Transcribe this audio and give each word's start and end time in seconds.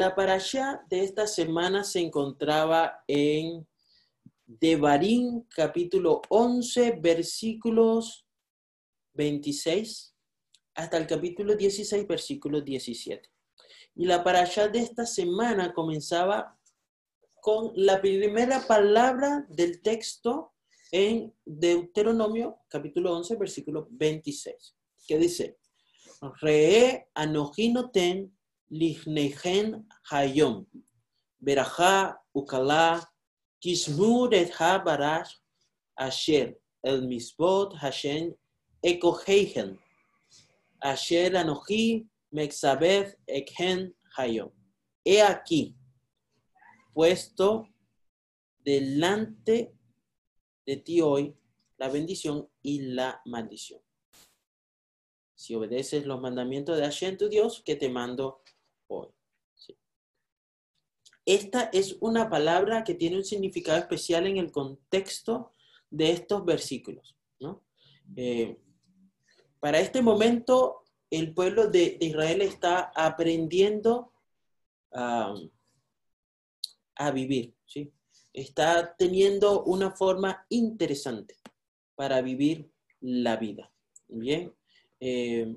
La 0.00 0.14
parasha 0.14 0.82
de 0.88 1.04
esta 1.04 1.26
semana 1.26 1.84
se 1.84 2.00
encontraba 2.00 3.04
en 3.06 3.68
Devarim, 4.46 5.44
capítulo 5.54 6.22
11, 6.30 6.92
versículos 7.02 8.26
26 9.12 10.16
hasta 10.72 10.96
el 10.96 11.06
capítulo 11.06 11.54
16, 11.54 12.06
versículo 12.06 12.62
17. 12.62 13.28
Y 13.96 14.06
la 14.06 14.24
parasha 14.24 14.68
de 14.68 14.78
esta 14.78 15.04
semana 15.04 15.74
comenzaba 15.74 16.58
con 17.42 17.70
la 17.74 18.00
primera 18.00 18.66
palabra 18.66 19.44
del 19.50 19.82
texto 19.82 20.54
en 20.92 21.34
Deuteronomio, 21.44 22.60
capítulo 22.70 23.14
11, 23.18 23.36
versículo 23.36 23.86
26, 23.90 24.76
que 25.06 25.18
dice, 25.18 25.58
Re 26.40 27.10
anojinoten 27.12 28.34
lihnehen 28.70 29.84
hayom, 30.10 30.66
beraja 31.42 32.16
ukala, 32.34 33.04
kismur 33.62 34.32
et 34.34 34.50
ha 34.58 34.78
barash, 34.78 35.32
asher, 35.98 36.54
el 36.84 37.02
misbot 37.02 37.76
hashem 37.76 38.34
ekoheihen, 38.84 39.78
asher 40.82 41.30
anoji 41.34 42.06
mexabeth 42.32 43.14
ekhen 43.28 43.92
hayom. 44.16 44.50
He 45.04 45.20
aquí, 45.20 45.74
puesto 46.94 47.66
delante 48.64 49.72
de 50.66 50.76
ti 50.76 51.00
hoy 51.00 51.34
la 51.78 51.88
bendición 51.88 52.48
y 52.62 52.82
la 52.82 53.20
maldición. 53.24 53.80
Si 55.34 55.54
obedeces 55.54 56.04
los 56.04 56.20
mandamientos 56.20 56.76
de 56.76 56.84
Hashem, 56.84 57.16
tu 57.16 57.30
Dios, 57.30 57.62
que 57.64 57.74
te 57.74 57.88
mando. 57.88 58.39
Esta 61.30 61.70
es 61.72 61.96
una 62.00 62.28
palabra 62.28 62.82
que 62.82 62.94
tiene 62.94 63.16
un 63.16 63.24
significado 63.24 63.78
especial 63.78 64.26
en 64.26 64.36
el 64.36 64.50
contexto 64.50 65.52
de 65.88 66.10
estos 66.10 66.44
versículos. 66.44 67.16
Eh, 68.16 68.58
para 69.60 69.78
este 69.78 70.02
momento, 70.02 70.82
el 71.08 71.32
pueblo 71.32 71.68
de, 71.68 71.96
Israel 72.00 72.42
está 72.42 72.90
aprendiendo 72.96 74.12
a 74.90 75.32
vivir, 77.14 77.54
¿sí? 77.64 77.92
está 78.32 78.96
teniendo 78.96 79.62
una 79.62 79.92
forma 79.92 80.44
interesante 80.48 81.36
para 81.94 82.22
vivir 82.22 82.68
la 83.00 83.36
vida. 83.36 83.72
Bien, 84.08 84.52
eh, 84.98 85.56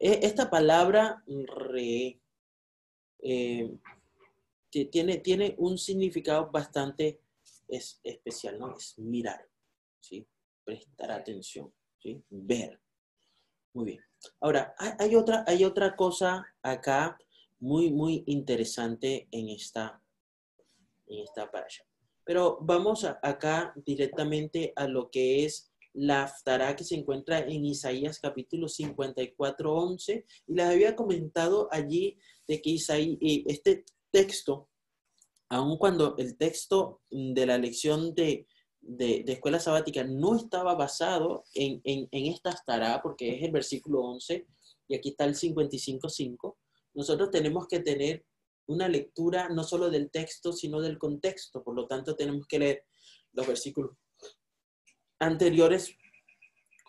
e, 0.00 0.18
esta 0.22 0.50
palabra 0.50 1.22
re, 1.28 2.20
eh, 3.20 3.78
tiene, 4.70 5.18
tiene 5.18 5.54
un 5.58 5.78
significado 5.78 6.50
bastante 6.50 7.20
especial, 7.68 8.58
¿no? 8.58 8.76
Es 8.76 8.98
mirar, 8.98 9.46
¿sí? 10.00 10.26
Prestar 10.64 11.10
atención, 11.10 11.72
¿sí? 11.98 12.22
Ver. 12.30 12.80
Muy 13.74 13.84
bien. 13.84 14.00
Ahora, 14.40 14.74
hay, 14.78 15.14
otra, 15.14 15.44
hay 15.46 15.64
otra 15.64 15.94
cosa 15.94 16.46
acá 16.62 17.18
muy, 17.60 17.90
muy 17.90 18.24
interesante 18.26 19.28
en 19.30 19.48
esta 19.48 20.02
en 21.08 21.20
esta 21.20 21.50
parasha. 21.50 21.84
Pero 22.24 22.58
vamos 22.60 23.04
acá 23.04 23.72
directamente 23.86 24.72
a 24.76 24.86
lo 24.86 25.10
que 25.10 25.44
es 25.44 25.72
la 25.94 26.24
Aftará 26.24 26.76
que 26.76 26.84
se 26.84 26.94
encuentra 26.94 27.38
en 27.38 27.64
Isaías 27.64 28.20
capítulo 28.20 28.68
54, 28.68 29.74
11. 29.74 30.26
Y 30.46 30.54
les 30.54 30.66
había 30.66 30.94
comentado 30.94 31.68
allí 31.72 32.18
de 32.46 32.60
que 32.60 32.70
Isaías, 32.70 33.18
este 33.20 33.84
texto, 34.10 34.68
aun 35.48 35.78
cuando 35.78 36.16
el 36.18 36.36
texto 36.36 37.02
de 37.10 37.46
la 37.46 37.58
lección 37.58 38.14
de, 38.14 38.46
de, 38.80 39.24
escuela 39.26 39.60
sabática 39.60 40.04
no 40.04 40.36
estaba 40.36 40.74
basado 40.74 41.44
en, 41.54 41.80
en, 41.84 42.08
en 42.10 42.26
esta 42.26 42.50
Aftará, 42.50 43.00
porque 43.02 43.36
es 43.36 43.42
el 43.42 43.50
versículo 43.50 44.02
11, 44.02 44.46
y 44.88 44.94
aquí 44.94 45.10
está 45.10 45.24
el 45.24 45.34
55, 45.34 46.08
5, 46.08 46.58
nosotros 46.94 47.30
tenemos 47.30 47.66
que 47.66 47.80
tener 47.80 48.24
una 48.66 48.88
lectura 48.88 49.48
no 49.48 49.64
solo 49.64 49.90
del 49.90 50.10
texto, 50.10 50.52
sino 50.52 50.80
del 50.80 50.98
contexto. 50.98 51.62
Por 51.62 51.74
lo 51.74 51.86
tanto, 51.86 52.14
tenemos 52.14 52.46
que 52.46 52.58
leer 52.58 52.84
los 53.32 53.46
versículos 53.46 53.92
anteriores 55.18 55.96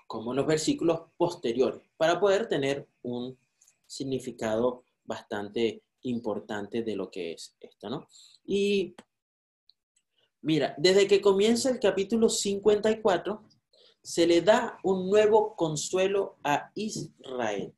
como 0.08 0.34
los 0.34 0.46
versículos 0.46 1.02
posteriores 1.18 1.82
para 1.98 2.20
poder 2.20 2.48
tener 2.48 2.88
un 3.04 3.38
significado 3.86 4.84
bastante 5.04 5.84
importante 6.04 6.84
de 6.84 6.96
lo 6.96 7.10
que 7.10 7.34
es 7.34 7.56
esto, 7.60 7.90
¿no? 7.90 8.08
Y 8.46 8.96
mira, 10.42 10.76
desde 10.78 11.08
que 11.08 11.22
comienza 11.22 11.70
el 11.70 11.80
capítulo 11.80 12.30
54, 12.30 13.44
se 14.02 14.28
le 14.28 14.42
da 14.42 14.80
un 14.84 15.10
nuevo 15.10 15.56
consuelo 15.56 16.38
a 16.44 16.72
Israel. 16.76 17.74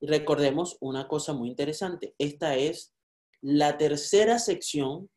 Y 0.00 0.06
recordemos 0.06 0.76
una 0.80 1.06
cosa 1.06 1.32
muy 1.32 1.48
interesante, 1.48 2.14
esta 2.18 2.56
es 2.56 2.94
la 3.40 3.76
tercera 3.76 4.38
sección 4.38 5.10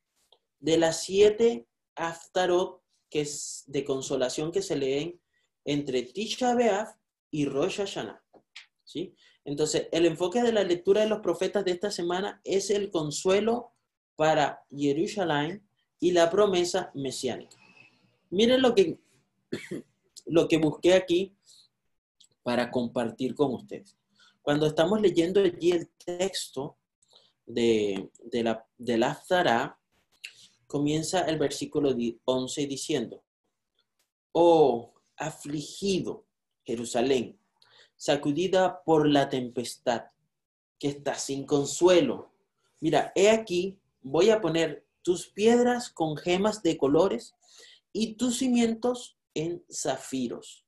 de 0.59 0.77
las 0.77 1.03
siete 1.03 1.67
Aftarot 1.95 2.81
que 3.09 3.21
es 3.21 3.63
de 3.67 3.85
consolación 3.85 4.51
que 4.51 4.61
se 4.61 4.75
leen 4.75 5.21
entre 5.63 6.03
Tisha 6.03 6.53
B'Av 6.55 6.95
y 7.31 7.45
Rosh 7.45 7.77
Hashanah. 7.77 8.21
¿sí? 8.83 9.15
Entonces, 9.45 9.87
el 9.91 10.05
enfoque 10.05 10.41
de 10.41 10.51
la 10.51 10.63
lectura 10.63 11.01
de 11.01 11.07
los 11.07 11.19
profetas 11.19 11.63
de 11.63 11.71
esta 11.71 11.91
semana 11.91 12.41
es 12.43 12.69
el 12.69 12.91
consuelo 12.91 13.71
para 14.15 14.65
Jerusalén 14.75 15.65
y 15.99 16.11
la 16.11 16.29
promesa 16.29 16.91
mesiánica. 16.93 17.55
Miren 18.31 18.61
lo 18.61 18.75
que, 18.75 18.99
lo 20.25 20.47
que 20.47 20.57
busqué 20.57 20.95
aquí 20.95 21.35
para 22.43 22.71
compartir 22.71 23.35
con 23.35 23.53
ustedes. 23.53 23.95
Cuando 24.41 24.67
estamos 24.67 24.99
leyendo 24.99 25.41
allí 25.41 25.71
el 25.71 25.89
texto, 25.89 26.77
de, 27.45 28.09
de 28.23 28.43
la, 28.43 28.67
del 28.77 29.03
Aftara, 29.03 29.79
comienza 30.67 31.21
el 31.21 31.37
versículo 31.37 31.95
11 32.25 32.67
diciendo, 32.67 33.23
Oh, 34.31 34.93
afligido 35.15 36.25
Jerusalén, 36.65 37.39
sacudida 37.97 38.83
por 38.83 39.07
la 39.07 39.29
tempestad, 39.29 40.05
que 40.79 40.89
está 40.89 41.15
sin 41.15 41.45
consuelo. 41.45 42.33
Mira, 42.79 43.11
he 43.15 43.29
aquí, 43.29 43.79
voy 44.01 44.29
a 44.29 44.41
poner 44.41 44.85
tus 45.01 45.27
piedras 45.27 45.89
con 45.89 46.17
gemas 46.17 46.61
de 46.63 46.77
colores 46.77 47.35
y 47.93 48.15
tus 48.15 48.39
cimientos 48.39 49.17
en 49.33 49.63
zafiros. 49.71 50.65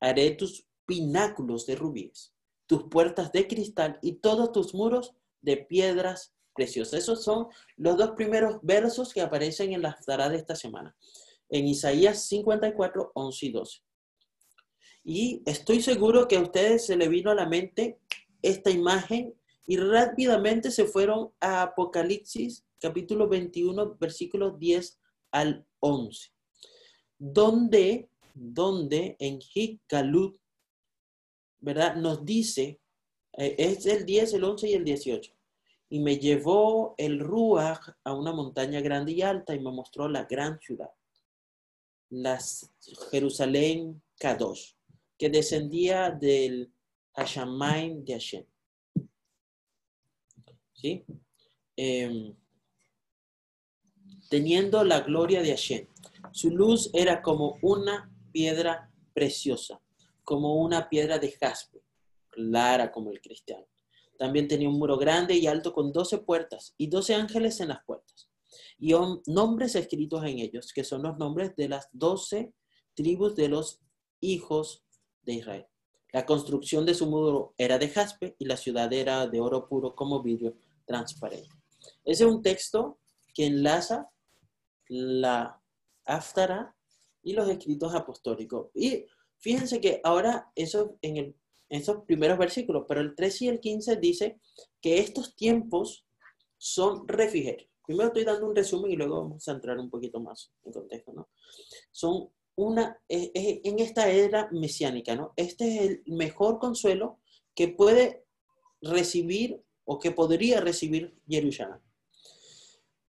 Haré 0.00 0.32
tus 0.32 0.66
pináculos 0.86 1.66
de 1.66 1.76
rubíes, 1.76 2.34
tus 2.66 2.84
puertas 2.84 3.32
de 3.32 3.46
cristal 3.46 3.98
y 4.02 4.14
todos 4.14 4.52
tus 4.52 4.74
muros 4.74 5.14
de 5.40 5.56
piedras 5.56 6.34
preciosas. 6.54 7.00
Esos 7.00 7.22
son 7.22 7.48
los 7.76 7.96
dos 7.96 8.12
primeros 8.12 8.58
versos 8.62 9.12
que 9.12 9.20
aparecen 9.20 9.72
en 9.72 9.82
la 9.82 9.96
Zara 10.02 10.28
de 10.28 10.36
esta 10.36 10.56
semana, 10.56 10.96
en 11.48 11.66
Isaías 11.66 12.24
54, 12.26 13.12
11 13.14 13.46
y 13.46 13.52
12. 13.52 13.80
Y 15.02 15.42
estoy 15.46 15.82
seguro 15.82 16.28
que 16.28 16.36
a 16.36 16.42
ustedes 16.42 16.86
se 16.86 16.96
le 16.96 17.08
vino 17.08 17.30
a 17.30 17.34
la 17.34 17.46
mente 17.46 17.98
esta 18.42 18.70
imagen 18.70 19.34
y 19.66 19.76
rápidamente 19.76 20.70
se 20.70 20.84
fueron 20.84 21.32
a 21.40 21.62
Apocalipsis 21.62 22.64
capítulo 22.80 23.28
21, 23.28 23.96
versículos 24.00 24.58
10 24.58 24.98
al 25.32 25.66
11, 25.80 26.30
donde, 27.18 28.08
donde 28.34 29.16
en 29.18 29.38
Hikalut, 29.54 30.38
¿verdad? 31.60 31.96
Nos 31.96 32.24
dice 32.24 32.80
eh, 33.34 33.54
es 33.58 33.86
el 33.86 34.04
10, 34.04 34.34
el 34.34 34.44
11 34.44 34.68
y 34.68 34.74
el 34.74 34.84
18. 34.84 35.32
Y 35.90 36.00
me 36.00 36.18
llevó 36.18 36.94
el 36.98 37.18
Ruach 37.20 37.80
a 38.04 38.14
una 38.14 38.32
montaña 38.32 38.80
grande 38.80 39.12
y 39.12 39.22
alta 39.22 39.54
y 39.54 39.60
me 39.60 39.72
mostró 39.72 40.08
la 40.08 40.24
gran 40.24 40.60
ciudad, 40.60 40.90
la 42.10 42.38
Jerusalén 43.10 44.00
Kadosh, 44.18 44.74
que 45.20 45.28
descendía 45.28 46.10
del 46.10 46.72
Hashamain 47.14 48.02
de 48.06 48.14
Hashem. 48.14 48.46
¿Sí? 50.72 51.04
Em, 51.76 52.34
teniendo 54.30 54.82
la 54.82 55.00
gloria 55.00 55.42
de 55.42 55.50
Hashem. 55.50 55.86
Su 56.32 56.48
luz 56.48 56.88
era 56.94 57.20
como 57.20 57.58
una 57.60 58.10
piedra 58.32 58.90
preciosa, 59.12 59.82
como 60.24 60.54
una 60.54 60.88
piedra 60.88 61.18
de 61.18 61.32
jaspe 61.32 61.82
clara 62.30 62.90
como 62.90 63.10
el 63.10 63.20
cristiano. 63.20 63.66
También 64.16 64.48
tenía 64.48 64.70
un 64.70 64.78
muro 64.78 64.96
grande 64.96 65.34
y 65.34 65.46
alto 65.46 65.74
con 65.74 65.92
doce 65.92 66.16
puertas 66.16 66.74
y 66.78 66.86
doce 66.86 67.14
ángeles 67.14 67.60
en 67.60 67.68
las 67.68 67.84
puertas. 67.84 68.30
Y 68.78 68.94
nombres 69.26 69.74
escritos 69.74 70.24
en 70.24 70.38
ellos, 70.38 70.72
que 70.72 70.82
son 70.82 71.02
los 71.02 71.18
nombres 71.18 71.54
de 71.56 71.68
las 71.68 71.90
doce 71.92 72.54
tribus 72.94 73.36
de 73.36 73.48
los 73.50 73.82
hijos 74.20 74.86
de 75.22 75.34
Israel. 75.34 75.66
La 76.12 76.26
construcción 76.26 76.84
de 76.84 76.94
su 76.94 77.06
muro 77.06 77.54
era 77.56 77.78
de 77.78 77.88
jaspe 77.88 78.34
y 78.38 78.44
la 78.44 78.56
ciudad 78.56 78.92
era 78.92 79.26
de 79.26 79.40
oro 79.40 79.68
puro 79.68 79.94
como 79.94 80.22
vidrio 80.22 80.56
transparente. 80.84 81.48
Ese 82.04 82.24
es 82.24 82.30
un 82.30 82.42
texto 82.42 82.98
que 83.32 83.46
enlaza 83.46 84.10
la 84.88 85.60
Aftara 86.04 86.74
y 87.22 87.32
los 87.32 87.48
escritos 87.48 87.94
apostólicos. 87.94 88.70
Y 88.74 89.06
fíjense 89.38 89.80
que 89.80 90.00
ahora 90.02 90.50
eso 90.54 90.98
en, 91.02 91.16
el, 91.16 91.36
esos 91.68 92.04
primeros 92.04 92.38
versículos, 92.38 92.84
pero 92.88 93.00
el 93.00 93.14
13 93.14 93.44
y 93.44 93.48
el 93.48 93.60
15 93.60 93.96
dice 93.96 94.40
que 94.80 94.98
estos 94.98 95.36
tiempos 95.36 96.04
son 96.58 97.06
refrigerios. 97.06 97.70
Primero 97.86 98.08
estoy 98.08 98.24
dando 98.24 98.46
un 98.46 98.54
resumen 98.54 98.90
y 98.90 98.96
luego 98.96 99.22
vamos 99.22 99.48
a 99.48 99.52
entrar 99.52 99.78
un 99.78 99.90
poquito 99.90 100.20
más 100.20 100.52
en 100.64 100.72
contexto, 100.72 101.12
¿no? 101.12 101.28
Son 101.90 102.30
una, 102.60 103.00
en 103.08 103.78
esta 103.78 104.10
era 104.10 104.48
mesiánica, 104.52 105.16
¿no? 105.16 105.32
Este 105.36 105.74
es 105.74 105.80
el 105.80 106.02
mejor 106.06 106.58
consuelo 106.58 107.18
que 107.54 107.68
puede 107.68 108.26
recibir 108.82 109.62
o 109.84 109.98
que 109.98 110.10
podría 110.10 110.60
recibir 110.60 111.18
Jerusalén. 111.26 111.80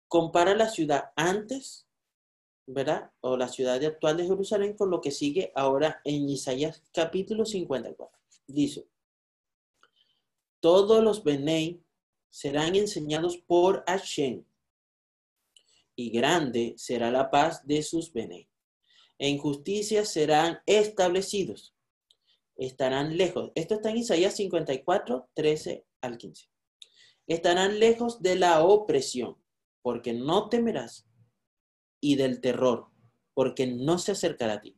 Compara 0.07 0.55
la 0.55 0.69
ciudad 0.69 1.11
antes, 1.17 1.89
¿verdad? 2.67 3.11
O 3.21 3.37
la 3.37 3.49
ciudad 3.49 3.83
actual 3.83 4.17
de 4.17 4.27
Jerusalén 4.27 4.77
con 4.77 4.89
lo 4.89 5.01
que 5.01 5.11
sigue 5.11 5.53
ahora 5.57 6.01
en 6.05 6.29
Isaías 6.29 6.85
capítulo 6.93 7.45
54. 7.45 8.19
Dice, 8.47 8.87
todos 10.61 11.03
los 11.03 11.25
Benei 11.25 11.83
serán 12.29 12.77
enseñados 12.77 13.37
por 13.37 13.83
Hashem, 13.87 14.45
y 15.97 16.11
grande 16.11 16.75
será 16.77 17.11
la 17.11 17.31
paz 17.31 17.67
de 17.67 17.83
sus 17.83 18.13
Benei. 18.13 18.50
En 19.23 19.37
justicia 19.37 20.07
serán 20.07 20.61
establecidos, 20.65 21.75
estarán 22.57 23.19
lejos. 23.19 23.53
Esto 23.55 23.75
está 23.75 23.91
en 23.91 23.99
Isaías 23.99 24.35
54, 24.35 25.29
13 25.35 25.85
al 26.01 26.17
15. 26.17 26.49
Estarán 27.27 27.79
lejos 27.79 28.23
de 28.23 28.37
la 28.37 28.65
opresión, 28.65 29.37
porque 29.83 30.15
no 30.15 30.49
temerás, 30.49 31.07
y 32.01 32.17
del 32.17 32.41
terror, 32.41 32.87
porque 33.35 33.67
no 33.67 33.99
se 33.99 34.13
acercará 34.13 34.55
a 34.55 34.61
ti. 34.63 34.75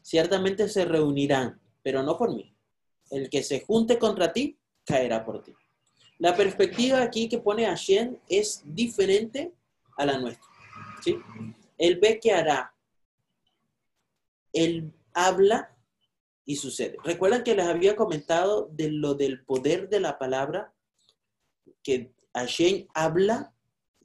Ciertamente 0.00 0.70
se 0.70 0.86
reunirán, 0.86 1.60
pero 1.82 2.02
no 2.02 2.16
por 2.16 2.34
mí. 2.34 2.56
El 3.10 3.28
que 3.28 3.42
se 3.42 3.60
junte 3.60 3.98
contra 3.98 4.32
ti, 4.32 4.58
caerá 4.86 5.26
por 5.26 5.42
ti. 5.42 5.52
La 6.20 6.34
perspectiva 6.34 7.02
aquí 7.02 7.28
que 7.28 7.38
pone 7.38 7.66
Hashem 7.66 8.16
es 8.30 8.62
diferente 8.64 9.52
a 9.98 10.06
la 10.06 10.18
nuestra. 10.18 10.48
¿sí? 11.02 11.18
Él 11.76 11.98
ve 12.00 12.18
que 12.18 12.32
hará. 12.32 12.73
Él 14.54 14.94
habla 15.12 15.76
y 16.46 16.56
sucede. 16.56 16.96
Recuerdan 17.04 17.44
que 17.44 17.54
les 17.54 17.66
había 17.66 17.96
comentado 17.96 18.70
de 18.72 18.90
lo 18.90 19.14
del 19.14 19.44
poder 19.44 19.88
de 19.90 20.00
la 20.00 20.18
palabra, 20.18 20.74
que 21.82 22.14
Hashem 22.34 22.86
habla 22.94 23.54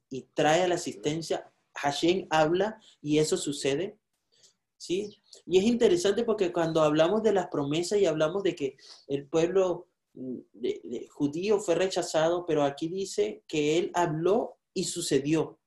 y 0.09 0.23
trae 0.33 0.63
a 0.63 0.67
la 0.67 0.75
asistencia. 0.75 1.51
Hashem 1.75 2.27
habla 2.29 2.81
y 3.01 3.19
eso 3.19 3.37
sucede. 3.37 3.97
¿Sí? 4.77 5.21
Y 5.45 5.57
es 5.57 5.65
interesante 5.65 6.23
porque 6.23 6.53
cuando 6.53 6.81
hablamos 6.81 7.21
de 7.23 7.33
las 7.33 7.47
promesas 7.47 7.99
y 7.99 8.05
hablamos 8.05 8.43
de 8.43 8.55
que 8.55 8.77
el 9.07 9.27
pueblo 9.27 9.89
de, 10.13 11.07
judío 11.11 11.59
fue 11.59 11.75
rechazado, 11.75 12.45
pero 12.45 12.63
aquí 12.63 12.87
dice 12.87 13.43
que 13.47 13.77
él 13.77 13.91
habló 13.93 14.57
y 14.73 14.85
sucedió. 14.85 15.58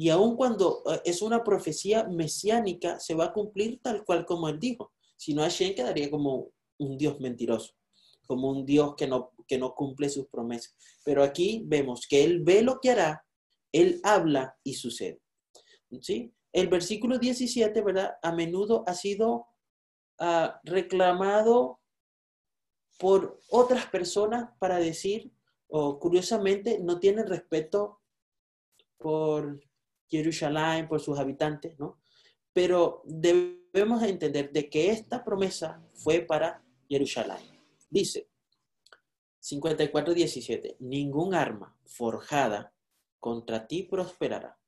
Y 0.00 0.08
aun 0.08 0.34
cuando 0.34 0.82
eh, 0.90 1.02
es 1.04 1.20
una 1.20 1.44
profecía 1.44 2.04
mesiánica, 2.04 2.98
se 2.98 3.14
va 3.14 3.26
a 3.26 3.32
cumplir 3.34 3.82
tal 3.82 4.02
cual 4.02 4.24
como 4.24 4.48
él 4.48 4.58
dijo. 4.58 4.94
Si 5.14 5.34
no, 5.34 5.42
Hashem 5.42 5.74
quedaría 5.74 6.10
como 6.10 6.52
un 6.78 6.96
Dios 6.96 7.20
mentiroso, 7.20 7.74
como 8.26 8.48
un 8.48 8.64
Dios 8.64 8.94
que 8.96 9.06
no, 9.06 9.34
que 9.46 9.58
no 9.58 9.74
cumple 9.74 10.08
sus 10.08 10.26
promesas. 10.28 10.74
Pero 11.04 11.22
aquí 11.22 11.64
vemos 11.66 12.06
que 12.06 12.24
él 12.24 12.40
ve 12.42 12.62
lo 12.62 12.80
que 12.80 12.92
hará, 12.92 13.26
él 13.72 14.00
habla 14.02 14.56
y 14.64 14.72
sucede. 14.72 15.20
¿Sí? 16.00 16.32
El 16.50 16.68
versículo 16.68 17.18
17, 17.18 17.82
¿verdad? 17.82 18.14
A 18.22 18.32
menudo 18.32 18.84
ha 18.86 18.94
sido 18.94 19.48
ah, 20.18 20.62
reclamado 20.64 21.78
por 22.98 23.38
otras 23.50 23.84
personas 23.84 24.50
para 24.58 24.78
decir, 24.78 25.30
o 25.68 25.98
curiosamente, 25.98 26.78
no 26.80 26.98
tienen 26.98 27.26
respeto 27.26 28.00
por 28.96 29.60
Jerusalén, 30.10 30.88
por 30.88 31.00
sus 31.00 31.18
habitantes, 31.18 31.78
¿no? 31.78 32.00
Pero 32.52 33.02
debemos 33.04 34.02
entender 34.02 34.50
de 34.52 34.68
que 34.68 34.90
esta 34.90 35.24
promesa 35.24 35.82
fue 35.94 36.20
para 36.20 36.64
Jerusalén. 36.88 37.38
Dice 37.88 38.28
54:17, 39.40 40.76
ningún 40.80 41.34
arma 41.34 41.76
forjada 41.84 42.74
contra 43.18 43.66
ti 43.66 43.84
prosperará, 43.84 44.58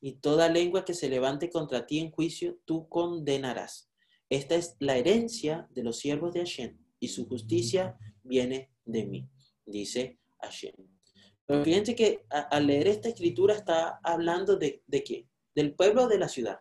y 0.00 0.12
toda 0.12 0.48
lengua 0.48 0.84
que 0.84 0.94
se 0.94 1.08
levante 1.08 1.50
contra 1.50 1.86
ti 1.86 1.98
en 1.98 2.10
juicio, 2.10 2.58
tú 2.64 2.88
condenarás. 2.88 3.90
Esta 4.28 4.54
es 4.54 4.76
la 4.80 4.96
herencia 4.96 5.68
de 5.70 5.82
los 5.84 5.98
siervos 5.98 6.34
de 6.34 6.40
Hashem 6.40 6.78
y 6.98 7.08
su 7.08 7.28
justicia 7.28 7.96
viene 8.22 8.72
de 8.84 9.06
mí, 9.06 9.28
dice 9.64 10.18
Hashem. 10.40 10.95
Pero 11.46 11.64
fíjense 11.64 11.94
que 11.94 12.24
al 12.28 12.66
leer 12.66 12.88
esta 12.88 13.08
escritura 13.08 13.54
está 13.54 14.00
hablando 14.02 14.56
de, 14.56 14.82
de 14.86 15.04
qué? 15.04 15.28
Del 15.54 15.74
pueblo 15.74 16.08
de 16.08 16.18
la 16.18 16.28
ciudad, 16.28 16.58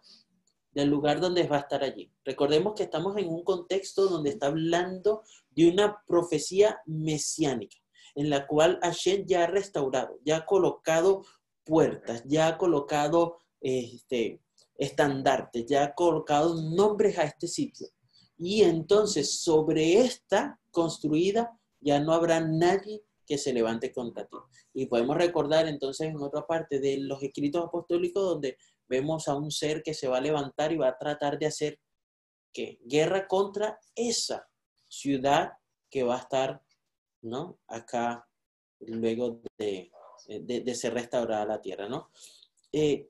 del 0.72 0.90
lugar 0.90 1.20
donde 1.20 1.48
va 1.48 1.58
a 1.58 1.62
estar 1.62 1.84
allí. 1.84 2.12
Recordemos 2.24 2.76
que 2.76 2.84
estamos 2.84 3.18
en 3.18 3.30
un 3.30 3.44
contexto 3.44 4.08
donde 4.08 4.30
está 4.30 4.48
hablando 4.48 5.24
de 5.50 5.70
una 5.70 6.04
profecía 6.06 6.80
mesiánica, 6.86 7.78
en 8.14 8.30
la 8.30 8.46
cual 8.46 8.80
Hashem 8.84 9.26
ya 9.26 9.46
ha 9.46 9.48
restaurado, 9.48 10.20
ya 10.24 10.38
ha 10.38 10.46
colocado 10.46 11.24
puertas, 11.64 12.24
ya 12.26 12.48
ha 12.50 12.58
colocado 12.58 13.40
este, 13.62 14.42
estandartes, 14.78 15.66
ya 15.66 15.86
ha 15.86 15.94
colocado 15.94 16.62
nombres 16.62 17.18
a 17.18 17.24
este 17.24 17.48
sitio. 17.48 17.88
Y 18.38 18.62
entonces 18.62 19.42
sobre 19.42 20.00
esta 20.00 20.60
construida 20.72 21.58
ya 21.80 22.00
no 22.00 22.14
habrá 22.14 22.42
nadie 22.42 23.04
que 23.26 23.38
se 23.38 23.54
levante 23.54 23.92
contra 23.92 24.26
ti. 24.26 24.38
Y 24.74 24.86
podemos 24.88 25.18
recordar 25.18 25.68
entonces 25.68 26.08
en 26.08 26.18
otra 26.18 26.46
parte 26.46 26.80
de 26.80 26.98
los 26.98 27.22
escritos 27.24 27.66
apostólicos 27.66 28.24
donde 28.24 28.58
vemos 28.88 29.28
a 29.28 29.36
un 29.36 29.52
ser 29.52 29.84
que 29.84 29.94
se 29.94 30.08
va 30.08 30.18
a 30.18 30.22
levantar 30.22 30.72
y 30.72 30.78
va 30.78 30.90
a 30.90 30.98
tratar 30.98 31.40
de 31.40 31.48
hacer 31.48 31.80
que 32.54 32.80
guerra 32.86 33.28
contra 33.28 33.80
esa 33.96 34.48
ciudad 34.88 35.54
que 35.90 36.04
va 36.04 36.16
a 36.16 36.20
estar, 36.20 36.62
¿no? 37.22 37.60
Acá 37.68 38.28
luego 38.80 39.42
de, 39.58 39.92
de, 40.28 40.76
ser 40.76 40.94
restaurada 40.94 41.46
la 41.46 41.62
tierra, 41.62 41.90
¿no? 41.90 42.12
Eh, 42.72 43.10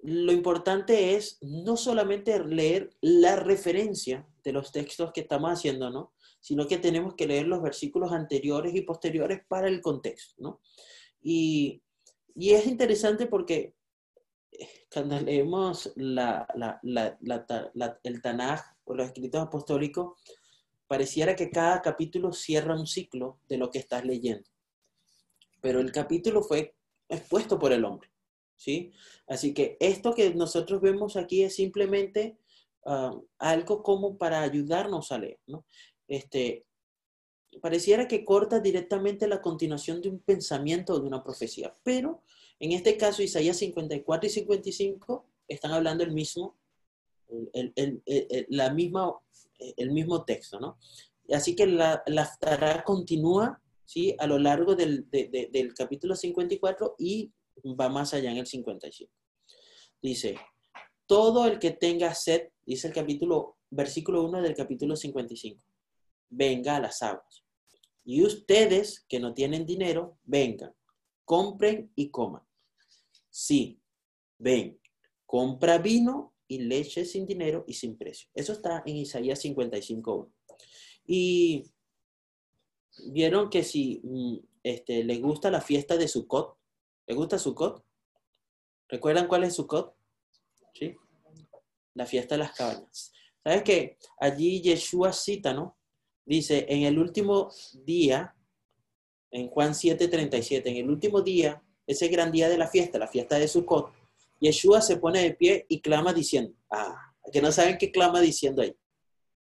lo 0.00 0.32
importante 0.32 1.16
es 1.16 1.38
no 1.40 1.76
solamente 1.76 2.38
leer 2.44 2.90
la 3.00 3.36
referencia 3.36 4.28
de 4.44 4.52
los 4.52 4.70
textos 4.70 5.12
que 5.12 5.22
estamos 5.22 5.50
haciendo, 5.50 5.90
¿no? 5.90 6.12
Sino 6.40 6.66
que 6.66 6.78
tenemos 6.78 7.14
que 7.14 7.26
leer 7.26 7.46
los 7.46 7.62
versículos 7.62 8.12
anteriores 8.12 8.74
y 8.74 8.82
posteriores 8.82 9.40
para 9.48 9.68
el 9.68 9.80
contexto, 9.80 10.34
¿no? 10.38 10.60
Y, 11.20 11.82
es 12.36 12.66
interesante 12.66 13.26
porque 13.26 13.74
eh, 14.52 14.68
cuando 14.92 15.20
leemos 15.20 15.92
la, 15.96 16.46
el 18.04 18.22
Tanaj 18.22 18.60
o 18.84 18.94
los 18.94 19.06
escritos 19.06 19.42
apostólicos, 19.42 20.20
pareciera 20.86 21.34
que 21.34 21.50
cada 21.50 21.82
capítulo 21.82 22.32
cierra 22.32 22.78
un 22.78 22.86
ciclo 22.86 23.40
de 23.48 23.58
lo 23.58 23.70
que 23.70 23.80
estás 23.80 24.04
leyendo. 24.04 24.48
Pero 25.60 25.80
el 25.80 25.90
capítulo 25.90 26.42
fue 26.42 26.76
expuesto 27.08 27.58
por 27.58 27.72
el 27.72 27.84
hombre. 27.84 28.10
¿sí? 28.58 28.92
Así 29.26 29.54
que 29.54 29.78
esto 29.80 30.14
que 30.14 30.34
nosotros 30.34 30.82
vemos 30.82 31.16
aquí 31.16 31.42
es 31.42 31.54
simplemente 31.54 32.38
ah, 32.84 33.14
algo 33.38 33.82
como 33.82 34.18
para 34.18 34.42
ayudarnos 34.42 35.10
a 35.12 35.18
leer, 35.18 35.40
¿no? 35.46 35.64
Este, 36.08 36.64
pareciera 37.60 38.08
que 38.08 38.24
corta 38.24 38.60
directamente 38.60 39.28
la 39.28 39.40
continuación 39.40 40.00
de 40.00 40.08
un 40.08 40.20
pensamiento 40.20 40.94
o 40.94 41.00
de 41.00 41.06
una 41.06 41.22
profecía, 41.22 41.74
pero 41.82 42.22
en 42.58 42.72
este 42.72 42.96
caso 42.96 43.22
Isaías 43.22 43.58
54 43.58 44.26
y 44.26 44.30
55 44.30 45.26
están 45.46 45.72
hablando 45.72 46.02
el 46.02 46.12
mismo, 46.12 46.56
el, 47.52 48.02
la 48.48 48.72
misma, 48.72 49.14
el 49.76 49.92
mismo 49.92 50.24
texto, 50.24 50.58
¿no? 50.58 50.78
Así 51.30 51.54
que 51.54 51.66
la, 51.66 52.02
la 52.06 52.82
continúa, 52.84 53.60
¿sí? 53.84 54.14
A 54.18 54.26
lo 54.26 54.38
largo 54.38 54.74
del, 54.74 55.08
del 55.10 55.74
capítulo 55.74 56.16
54 56.16 56.96
y 56.98 57.32
va 57.78 57.88
más 57.88 58.14
allá 58.14 58.30
en 58.30 58.38
el 58.38 58.46
55. 58.46 59.12
Dice, 60.00 60.38
todo 61.06 61.46
el 61.46 61.58
que 61.58 61.72
tenga 61.72 62.14
sed, 62.14 62.48
dice 62.64 62.88
el 62.88 62.94
capítulo, 62.94 63.56
versículo 63.70 64.24
1 64.24 64.42
del 64.42 64.54
capítulo 64.54 64.96
55, 64.96 65.62
venga 66.28 66.76
a 66.76 66.80
las 66.80 67.02
aguas. 67.02 67.44
Y 68.04 68.22
ustedes 68.22 69.04
que 69.08 69.20
no 69.20 69.34
tienen 69.34 69.66
dinero, 69.66 70.18
vengan, 70.24 70.74
compren 71.24 71.92
y 71.94 72.10
coman. 72.10 72.42
Sí, 73.28 73.80
ven, 74.38 74.80
compra 75.26 75.78
vino 75.78 76.34
y 76.46 76.58
leche 76.60 77.04
sin 77.04 77.26
dinero 77.26 77.64
y 77.66 77.74
sin 77.74 77.96
precio. 77.96 78.30
Eso 78.34 78.52
está 78.52 78.82
en 78.86 78.96
Isaías 78.96 79.44
55.1. 79.44 80.32
Y 81.06 81.70
vieron 83.06 83.50
que 83.50 83.62
si 83.62 84.00
mm, 84.02 84.36
este, 84.62 85.04
les 85.04 85.20
gusta 85.20 85.50
la 85.50 85.60
fiesta 85.60 85.96
de 85.96 86.08
Sukkot, 86.08 86.58
¿les 87.06 87.16
gusta 87.16 87.38
Sukkot? 87.38 87.84
¿Recuerdan 88.88 89.28
cuál 89.28 89.44
es 89.44 89.54
Sukkot? 89.54 89.94
¿Sí? 90.74 90.96
La 91.94 92.06
fiesta 92.06 92.34
de 92.34 92.38
las 92.40 92.52
cabañas. 92.52 93.12
¿Sabes 93.42 93.62
qué? 93.62 93.98
Allí 94.18 94.60
Yeshua 94.60 95.12
cita, 95.12 95.52
¿no? 95.52 95.77
Dice, 96.28 96.66
en 96.68 96.82
el 96.82 96.98
último 96.98 97.50
día, 97.86 98.36
en 99.30 99.48
Juan 99.48 99.72
7:37, 99.72 100.68
en 100.68 100.76
el 100.76 100.90
último 100.90 101.22
día, 101.22 101.62
ese 101.86 102.08
gran 102.08 102.30
día 102.30 102.50
de 102.50 102.58
la 102.58 102.68
fiesta, 102.68 102.98
la 102.98 103.08
fiesta 103.08 103.38
de 103.38 103.48
Sukkot, 103.48 103.90
Yeshua 104.38 104.82
se 104.82 104.98
pone 104.98 105.22
de 105.22 105.32
pie 105.32 105.64
y 105.70 105.80
clama 105.80 106.12
diciendo, 106.12 106.52
ah, 106.70 107.14
que 107.32 107.40
no 107.40 107.50
saben 107.50 107.78
qué 107.78 107.90
clama 107.90 108.20
diciendo 108.20 108.60
ahí. 108.60 108.76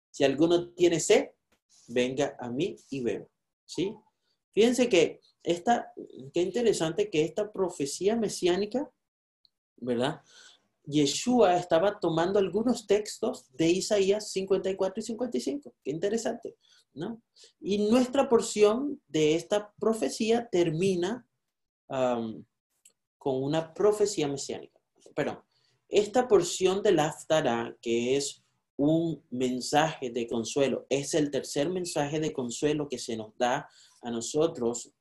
Si 0.10 0.24
alguno 0.24 0.70
tiene 0.70 1.02
sed, 1.02 1.32
venga 1.90 2.38
a 2.40 2.50
mí 2.50 2.78
y 2.90 3.02
beba. 3.02 3.28
¿Sí? 3.66 3.94
Fíjense 4.54 4.88
que 4.88 5.20
esta, 5.44 5.92
qué 6.34 6.42
interesante 6.42 7.10
que 7.10 7.26
esta 7.26 7.52
profecía 7.52 8.16
mesiánica, 8.16 8.90
¿verdad? 9.76 10.22
Yeshua 10.90 11.56
estaba 11.56 12.00
tomando 12.00 12.40
algunos 12.40 12.88
textos 12.88 13.46
de 13.54 13.70
Isaías 13.70 14.32
54 14.32 15.00
y 15.00 15.04
55. 15.04 15.76
Qué 15.84 15.92
interesante, 15.92 16.56
¿no? 16.94 17.22
Y 17.60 17.78
nuestra 17.90 18.28
porción 18.28 19.00
de 19.08 19.36
esta 19.36 19.72
profecía 19.80 20.50
termina 20.50 21.26
con 21.88 23.44
una 23.44 23.74
profecía 23.74 24.28
mesiánica. 24.28 24.80
Pero 25.16 25.46
esta 25.88 26.28
porción 26.28 26.82
del 26.82 27.00
Aftara, 27.00 27.76
que 27.82 28.16
es 28.16 28.44
un 28.78 29.24
mensaje 29.30 30.10
de 30.10 30.28
consuelo, 30.28 30.86
es 30.90 31.14
el 31.14 31.30
tercer 31.30 31.70
mensaje 31.70 32.20
de 32.20 32.32
consuelo 32.32 32.88
que 32.88 32.98
se 32.98 33.18
nos 33.18 33.38
da 33.38 33.70
a 34.02 34.10
nosotros, 34.10 34.92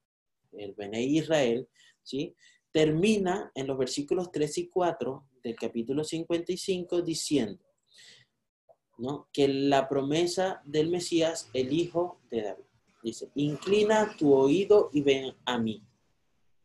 el 0.53 0.75
Bene 0.75 1.03
Israel, 1.03 1.69
¿sí? 2.03 2.35
Termina 2.73 3.51
en 3.55 3.67
los 3.67 3.79
versículos 3.79 4.31
3 4.31 4.59
y 4.59 4.69
4 4.69 5.25
del 5.43 5.57
capítulo 5.57 6.05
55 6.05 7.03
diciendo 7.03 7.65
¿no? 8.99 9.29
que 9.33 9.49
la 9.49 9.89
promesa 9.89 10.61
del 10.65 10.91
Mesías, 10.91 11.49
el 11.53 11.73
Hijo 11.73 12.21
de 12.31 12.43
David, 12.43 12.65
dice, 13.03 13.31
inclina 13.35 14.17
tu 14.17 14.35
oído 14.35 14.91
y 14.93 15.03
ven 15.03 15.35
a 15.45 15.59
mí, 15.59 15.83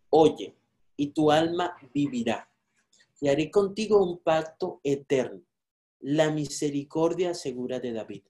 oye, 0.09 0.55
y 0.97 1.07
tu 1.07 1.31
alma 1.31 1.75
vivirá, 1.93 2.49
y 3.21 3.29
haré 3.29 3.49
contigo 3.49 4.03
un 4.03 4.19
pacto 4.19 4.81
eterno, 4.83 5.41
la 5.99 6.31
misericordia 6.31 7.33
segura 7.33 7.79
de 7.79 7.93
David. 7.93 8.23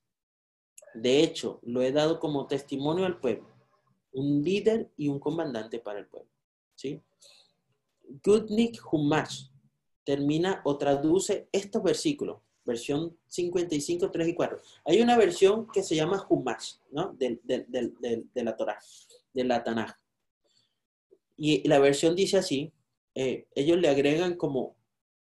De 0.94 1.24
hecho, 1.24 1.60
lo 1.63 1.82
he 1.82 1.92
dado 1.92 2.20
como 2.20 2.46
testimonio 2.46 3.06
al 3.06 3.20
pueblo, 3.20 3.48
un 4.12 4.44
líder 4.44 4.92
y 4.96 5.08
un 5.08 5.20
comandante 5.20 5.80
para 5.80 6.00
el 6.00 6.08
pueblo. 6.08 6.30
¿sí? 6.75 7.01
Gutnik 8.24 8.80
Humash 8.92 9.48
termina 10.04 10.62
o 10.66 10.78
traduce 10.78 11.48
estos 11.52 11.82
versículos, 11.84 12.40
versión 12.66 13.18
55, 13.28 14.12
3 14.12 14.28
y 14.28 14.34
4. 14.34 14.62
Hay 14.86 15.02
una 15.02 15.18
versión 15.18 15.68
que 15.72 15.84
se 15.84 15.96
llama 15.96 16.26
Humash, 16.30 16.76
¿no? 16.92 17.16
De, 17.18 17.40
la 18.36 18.56
Torah, 18.56 18.80
de 19.34 19.44
la 19.44 19.64
Tanaj. 19.64 19.92
Y 21.38 21.68
la 21.68 21.80
versión 21.80 22.16
dice 22.16 22.38
así, 22.38 22.72
eh, 23.16 23.48
ellos 23.56 23.78
le 23.78 23.90
agregan 23.90 24.36
como 24.36 24.76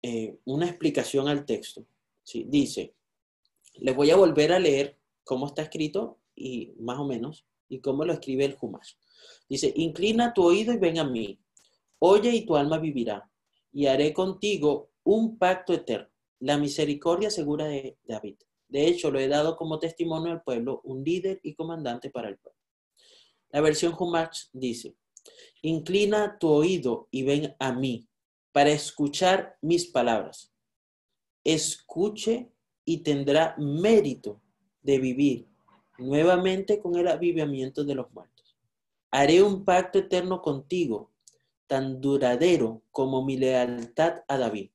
eh, 0.02 0.38
una 0.46 0.68
explicación 0.68 1.28
al 1.28 1.46
texto. 1.46 1.86
¿sí? 2.24 2.46
Dice, 2.48 2.94
les 3.76 3.96
voy 3.96 4.12
a 4.12 4.16
volver 4.16 4.54
a 4.54 4.60
leer 4.60 4.98
cómo 5.24 5.48
está 5.48 5.62
escrito 5.62 6.18
y 6.36 6.74
más 6.80 7.00
o 7.00 7.06
menos, 7.06 7.46
y 7.68 7.80
cómo 7.80 8.06
lo 8.06 8.14
escribe 8.14 8.46
el 8.46 8.58
Humash. 8.60 8.94
Dice, 9.48 9.74
inclina 9.76 10.34
tu 10.34 10.44
oído 10.44 10.74
y 10.74 10.78
ven 10.78 11.00
a 11.00 11.04
mí, 11.04 11.38
oye 12.00 12.32
y 12.32 12.46
tu 12.46 12.56
alma 12.56 12.78
vivirá, 12.80 13.30
y 13.72 13.86
haré 13.86 14.14
contigo 14.14 14.90
un 15.04 15.38
pacto 15.38 15.74
eterno, 15.74 16.10
la 16.40 16.58
misericordia 16.58 17.30
segura 17.30 17.66
de 17.66 17.98
David. 18.04 18.38
De 18.68 18.88
hecho, 18.88 19.12
lo 19.12 19.20
he 19.20 19.28
dado 19.28 19.58
como 19.58 19.80
testimonio 19.80 20.32
al 20.32 20.44
pueblo, 20.44 20.82
un 20.84 21.04
líder 21.04 21.40
y 21.44 21.56
comandante 21.56 22.10
para 22.10 22.30
el 22.30 22.38
pueblo. 22.38 22.60
La 23.50 23.62
versión 23.62 23.96
Humash 23.98 24.46
dice, 24.54 24.96
inclina 25.62 26.38
tu 26.40 26.50
oído 26.50 27.08
y 27.10 27.24
ven 27.24 27.56
a 27.60 27.74
mí 27.74 28.08
para 28.52 28.70
escuchar 28.70 29.58
mis 29.62 29.88
palabras. 29.88 30.54
Escuche 31.44 32.52
y 32.86 33.00
tendrá 33.00 33.56
mérito 33.58 34.42
de 34.82 35.00
vivir 35.00 35.48
nuevamente 35.98 36.80
con 36.80 36.96
el 36.96 37.08
avivamiento 37.08 37.84
de 37.84 37.96
los 37.96 38.12
muertos. 38.12 38.56
Haré 39.12 39.42
un 39.42 39.66
pacto 39.66 40.00
eterno 40.00 40.42
contigo, 40.42 41.09
tan 41.70 42.02
duradero 42.02 42.82
como 42.90 43.24
mi 43.24 43.38
lealtad 43.38 44.24
a 44.28 44.40
David. 44.40 44.72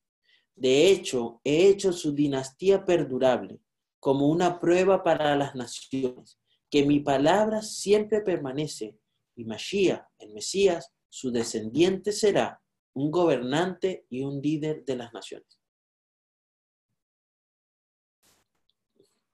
De 0.55 0.89
hecho, 0.91 1.41
he 1.43 1.67
hecho 1.67 1.93
su 1.93 2.15
dinastía 2.15 2.85
perdurable 2.85 3.59
como 3.99 4.29
una 4.29 4.61
prueba 4.61 5.03
para 5.03 5.35
las 5.35 5.57
naciones, 5.57 6.39
que 6.71 6.87
mi 6.87 7.01
palabra 7.01 7.63
siempre 7.63 8.21
permanece, 8.21 8.97
y 9.35 9.45
Mashiach, 9.45 10.07
el 10.21 10.33
Mesías, 10.33 10.93
su 11.09 11.33
descendiente 11.33 12.13
será 12.13 12.63
un 12.93 13.11
gobernante 13.11 14.07
y 14.09 14.23
un 14.23 14.41
líder 14.41 14.85
de 14.85 14.97
las 14.97 15.13
naciones. 15.13 15.59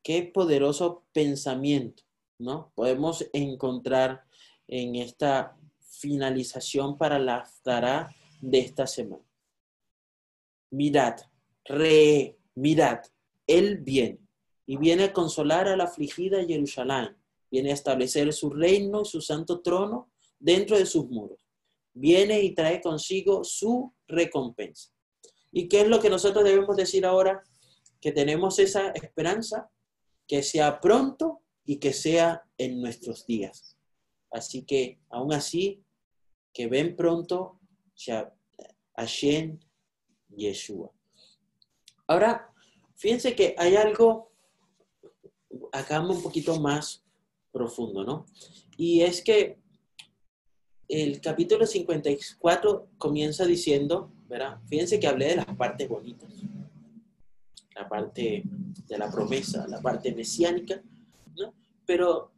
Qué 0.02 0.22
poderoso 0.22 1.04
pensamiento, 1.12 2.04
¿no? 2.38 2.72
Podemos 2.74 3.28
encontrar 3.34 4.24
en 4.66 4.94
esta 4.94 5.59
finalización 6.00 6.96
para 6.96 7.18
la 7.18 7.44
Zara 7.64 8.14
de 8.40 8.58
esta 8.58 8.86
semana. 8.86 9.24
Mirad, 10.70 11.16
re, 11.64 12.38
mirad, 12.54 13.00
Él 13.46 13.78
viene 13.78 14.20
y 14.66 14.76
viene 14.76 15.04
a 15.04 15.12
consolar 15.12 15.68
a 15.68 15.76
la 15.76 15.84
afligida 15.84 16.44
Jerusalén, 16.44 17.16
viene 17.50 17.70
a 17.70 17.74
establecer 17.74 18.32
su 18.32 18.50
reino 18.50 19.02
y 19.02 19.04
su 19.04 19.20
santo 19.20 19.60
trono 19.60 20.10
dentro 20.38 20.78
de 20.78 20.86
sus 20.86 21.08
muros 21.08 21.40
viene 21.92 22.40
y 22.42 22.54
trae 22.54 22.80
consigo 22.80 23.44
su 23.44 23.92
recompensa. 24.06 24.90
¿Y 25.52 25.68
qué 25.68 25.82
es 25.82 25.88
lo 25.88 26.00
que 26.00 26.10
nosotros 26.10 26.44
debemos 26.44 26.76
decir 26.76 27.04
ahora? 27.04 27.42
Que 28.00 28.12
tenemos 28.12 28.58
esa 28.58 28.90
esperanza, 28.90 29.70
que 30.26 30.42
sea 30.42 30.80
pronto 30.80 31.42
y 31.64 31.76
que 31.76 31.92
sea 31.92 32.44
en 32.56 32.80
nuestros 32.80 33.26
días. 33.26 33.76
Así 34.30 34.62
que, 34.62 35.00
aún 35.10 35.32
así, 35.32 35.82
que 36.52 36.66
ven 36.66 36.96
pronto 36.96 37.58
Hashem 38.96 39.58
Yeshua. 40.36 40.90
Ahora, 42.06 42.52
fíjense 42.96 43.34
que 43.34 43.54
hay 43.56 43.76
algo 43.76 44.32
acá 45.72 46.00
un 46.00 46.22
poquito 46.22 46.58
más 46.60 47.04
profundo, 47.52 48.04
¿no? 48.04 48.26
Y 48.76 49.02
es 49.02 49.22
que 49.22 49.58
el 50.88 51.20
capítulo 51.20 51.66
54 51.66 52.88
comienza 52.98 53.44
diciendo, 53.44 54.12
¿verdad? 54.28 54.60
Fíjense 54.68 54.98
que 54.98 55.06
hablé 55.06 55.28
de 55.28 55.36
las 55.36 55.56
partes 55.56 55.88
bonitas, 55.88 56.32
la 57.74 57.88
parte 57.88 58.42
de 58.88 58.98
la 58.98 59.10
promesa, 59.10 59.66
la 59.68 59.80
parte 59.80 60.12
mesiánica, 60.12 60.82
¿no? 61.36 61.54
Pero 61.86 62.32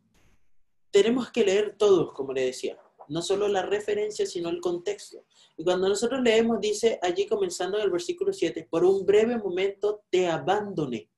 tenemos 0.90 1.31
que 1.31 1.45
leer 1.45 1.76
todos, 1.78 2.12
como 2.12 2.33
le 2.33 2.47
decía, 2.47 2.78
no 3.12 3.21
solo 3.21 3.47
la 3.47 3.62
referencia, 3.62 4.25
sino 4.25 4.49
el 4.49 4.61
contexto. 4.61 5.26
Y 5.57 5.64
cuando 5.64 5.87
nosotros 5.87 6.23
leemos, 6.23 6.61
dice 6.61 6.99
allí 7.02 7.26
comenzando 7.26 7.76
en 7.76 7.85
el 7.85 7.90
versículo 7.90 8.33
7, 8.33 8.66
por 8.71 8.85
un 8.85 9.04
breve 9.04 9.37
momento 9.37 10.02
te 10.09 10.28
abandoné, 10.28 11.11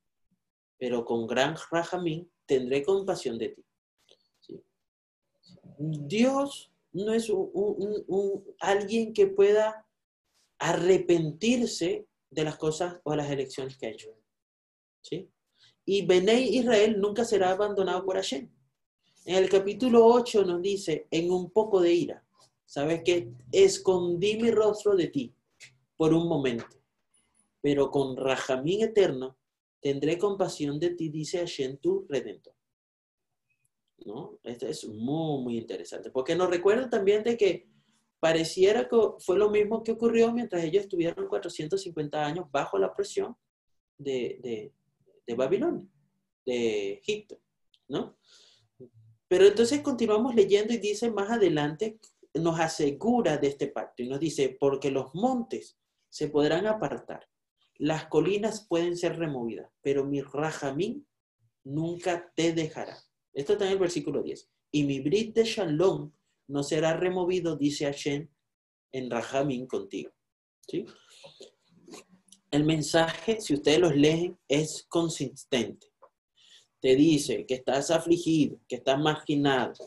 pero 0.77 1.05
con 1.05 1.27
gran 1.29 1.57
rajamín 1.71 2.29
tendré 2.47 2.83
compasión 2.83 3.39
de 3.39 3.51
ti. 3.51 3.65
Dios 5.79 6.73
no 6.93 7.13
es 7.13 7.31
un, 7.31 8.45
alguien 8.59 9.13
que 9.13 9.29
pueda 9.29 9.87
arrepentirse 10.59 12.07
de 12.31 12.45
las 12.45 12.57
cosas 12.57 13.01
o 13.05 13.15
las 13.15 13.31
elecciones 13.31 13.77
que 13.77 13.87
ha 13.87 13.91
hecho. 13.91 14.11
¿Sí? 15.01 15.31
Y 15.85 16.07
Benei 16.07 16.57
Israel 16.57 17.01
nunca 17.01 17.25
será 17.25 17.51
abandonado 17.51 18.05
por 18.05 18.17
Hashem. 18.17 18.51
En 19.25 19.37
el 19.37 19.49
capítulo 19.49 20.05
8 20.07 20.45
nos 20.45 20.61
dice, 20.61 21.09
en 21.11 21.31
un 21.31 21.51
poco 21.51 21.81
de 21.81 21.95
ira, 21.95 22.25
¿sabes 22.67 23.03
qué? 23.05 23.33
Escondí 23.51 24.37
mi 24.37 24.51
rostro 24.51 24.95
de 24.95 25.07
ti 25.07 25.35
por 25.97 26.13
un 26.13 26.29
momento, 26.29 26.77
pero 27.63 27.91
con 27.91 28.17
rajamín 28.17 28.83
eterno 28.83 29.39
tendré 29.81 30.19
compasión 30.19 30.79
de 30.79 30.91
ti, 30.91 31.09
dice 31.09 31.39
Hashem, 31.39 31.79
tu 31.79 32.07
redentor. 32.07 32.55
¿no? 34.05 34.39
Esto 34.43 34.67
es 34.67 34.87
muy, 34.87 35.43
muy 35.43 35.57
interesante, 35.57 36.11
porque 36.11 36.37
nos 36.37 36.51
recuerda 36.51 36.91
también 36.91 37.23
de 37.23 37.39
que 37.39 37.67
pareciera 38.21 38.87
que 38.89 38.97
fue 39.21 39.39
lo 39.39 39.49
mismo 39.51 39.83
que 39.83 39.93
ocurrió 39.93 40.33
mientras 40.33 40.63
ellos 40.65 40.85
estuvieron 40.85 41.29
450 41.29 42.25
años 42.25 42.51
bajo 42.51 42.77
la 42.79 42.95
presión 42.95 43.35
de, 43.97 44.39
de, 44.43 44.73
de 45.27 45.35
Babilonia, 45.35 45.87
de 46.45 46.95
Egipto, 46.95 47.39
¿no? 47.89 48.17
Pero 49.35 49.49
entonces 49.49 49.81
continuamos 49.81 50.37
leyendo 50.37 50.73
y 50.73 50.77
dice 50.77 51.11
más 51.11 51.29
adelante, 51.29 51.99
nos 52.35 52.61
asegura 52.61 53.37
de 53.37 53.49
este 53.49 53.67
pacto 53.67 54.05
y 54.05 54.09
nos 54.09 54.21
dice, 54.21 54.57
porque 54.61 54.93
los 54.93 55.13
montes 55.13 55.77
se 56.09 56.29
podrán 56.29 56.69
apartar, 56.69 57.29
las 57.75 58.07
colinas 58.07 58.65
pueden 58.69 58.97
ser 58.97 59.19
removidas, 59.19 59.69
pero 59.83 60.05
mi 60.05 60.23
rajamín 60.23 61.05
nunca 61.65 62.33
te 62.37 62.53
dejará. 62.53 62.97
Esto 63.33 63.55
está 63.55 63.67
en 63.67 63.73
el 63.73 63.79
versículo 63.81 64.23
10. 64.23 64.49
Y 64.71 64.85
mi 64.85 65.01
brit 65.01 65.35
de 65.35 65.43
shalom 65.43 66.13
no 66.47 66.63
será 66.63 66.97
removido, 66.97 67.57
dice 67.57 67.87
Hashem, 67.87 68.29
en 68.93 69.11
rajamín 69.11 69.67
contigo. 69.67 70.13
¿Sí? 70.69 70.87
El 72.53 72.63
mensaje, 72.63 73.41
si 73.41 73.55
ustedes 73.55 73.81
los 73.81 73.97
leen, 73.97 74.39
es 74.47 74.87
consistente. 74.89 75.89
Te 76.85 76.97
dice 76.97 77.47
que 77.47 77.55
estás 77.55 77.91
afligido, 77.91 78.61
que 78.69 78.77
estás 78.77 79.01
marginado, 79.01 79.87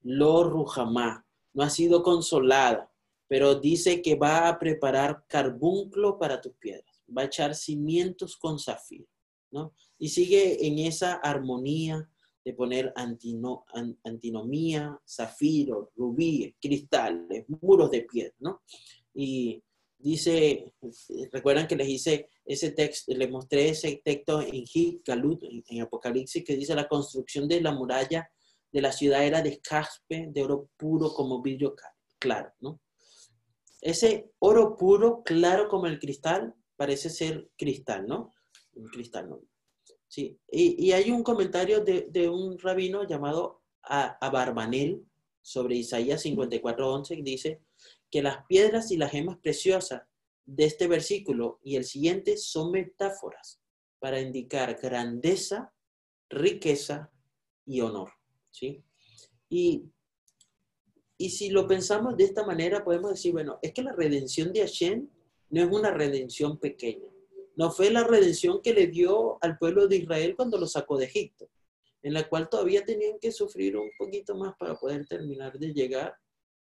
lo 0.00 0.44
rujamá, 0.44 1.26
no 1.52 1.62
has 1.62 1.74
sido 1.74 2.02
consolada, 2.02 2.90
pero 3.26 3.56
dice 3.56 4.00
que 4.00 4.14
va 4.14 4.48
a 4.48 4.58
preparar 4.58 5.26
carbunclo 5.26 6.18
para 6.18 6.40
tus 6.40 6.54
piedras, 6.54 7.02
va 7.14 7.20
a 7.20 7.26
echar 7.26 7.54
cimientos 7.54 8.38
con 8.38 8.58
zafiro, 8.58 9.04
¿no? 9.50 9.74
Y 9.98 10.08
sigue 10.08 10.66
en 10.66 10.78
esa 10.78 11.16
armonía 11.16 12.08
de 12.42 12.54
poner 12.54 12.94
antinomía, 12.96 14.98
zafiro, 15.06 15.92
rubíes, 15.96 16.54
cristales, 16.58 17.44
muros 17.60 17.90
de 17.90 18.06
piedra, 18.10 18.34
¿no? 18.38 18.62
Y 19.12 19.62
dice, 19.98 20.72
recuerdan 21.32 21.66
que 21.66 21.76
les 21.76 21.88
hice 21.88 22.30
ese 22.44 22.70
texto, 22.70 23.12
les 23.14 23.30
mostré 23.30 23.70
ese 23.70 24.00
texto 24.04 24.40
en 24.40 24.64
Gil, 24.64 25.02
Galut, 25.04 25.42
en, 25.42 25.82
Apocalipsis, 25.82 26.44
que 26.44 26.56
dice 26.56 26.74
la 26.74 26.88
construcción 26.88 27.48
de 27.48 27.60
la 27.60 27.72
muralla 27.72 28.30
de 28.70 28.80
la 28.80 28.92
ciudad 28.92 29.24
era 29.24 29.42
de 29.42 29.60
caspe, 29.60 30.28
de 30.30 30.42
oro 30.42 30.70
puro 30.76 31.12
como 31.12 31.42
vidrio 31.42 31.74
claro, 32.18 32.52
¿no? 32.60 32.80
Ese 33.80 34.32
oro 34.40 34.76
puro, 34.76 35.22
claro 35.22 35.68
como 35.68 35.86
el 35.86 35.98
cristal, 35.98 36.54
parece 36.76 37.10
ser 37.10 37.50
cristal, 37.56 38.06
¿no? 38.06 38.34
Un 38.74 38.86
cristal, 38.88 39.28
¿no? 39.28 39.40
Sí. 40.08 40.38
Y, 40.50 40.90
hay 40.92 41.10
un 41.10 41.22
comentario 41.22 41.80
de, 41.84 42.28
un 42.28 42.58
rabino 42.58 43.06
llamado 43.06 43.62
Abarbanel 43.82 45.04
sobre 45.42 45.76
Isaías 45.76 46.24
54.11 46.24 47.16
que 47.16 47.22
dice 47.22 47.62
que 48.10 48.22
las 48.22 48.44
piedras 48.46 48.90
y 48.90 48.96
las 48.96 49.10
gemas 49.10 49.38
preciosas 49.38 50.02
de 50.44 50.64
este 50.64 50.86
versículo 50.86 51.60
y 51.62 51.76
el 51.76 51.84
siguiente 51.84 52.36
son 52.36 52.72
metáforas 52.72 53.60
para 53.98 54.20
indicar 54.20 54.78
grandeza, 54.80 55.74
riqueza 56.30 57.10
y 57.66 57.80
honor. 57.80 58.10
¿sí? 58.50 58.82
Y, 59.50 59.84
y 61.18 61.30
si 61.30 61.50
lo 61.50 61.66
pensamos 61.66 62.16
de 62.16 62.24
esta 62.24 62.46
manera, 62.46 62.84
podemos 62.84 63.10
decir, 63.10 63.32
bueno, 63.32 63.58
es 63.60 63.72
que 63.72 63.82
la 63.82 63.92
redención 63.92 64.52
de 64.52 64.60
Hashem 64.60 65.08
no 65.50 65.62
es 65.62 65.70
una 65.70 65.90
redención 65.90 66.58
pequeña. 66.58 67.08
No 67.56 67.70
fue 67.70 67.90
la 67.90 68.04
redención 68.04 68.62
que 68.62 68.72
le 68.72 68.86
dio 68.86 69.36
al 69.42 69.58
pueblo 69.58 69.88
de 69.88 69.96
Israel 69.96 70.36
cuando 70.36 70.58
lo 70.58 70.66
sacó 70.66 70.96
de 70.96 71.06
Egipto, 71.06 71.50
en 72.02 72.14
la 72.14 72.28
cual 72.28 72.48
todavía 72.48 72.84
tenían 72.84 73.18
que 73.18 73.32
sufrir 73.32 73.76
un 73.76 73.90
poquito 73.98 74.36
más 74.36 74.54
para 74.56 74.76
poder 74.76 75.06
terminar 75.06 75.58
de 75.58 75.74
llegar 75.74 76.16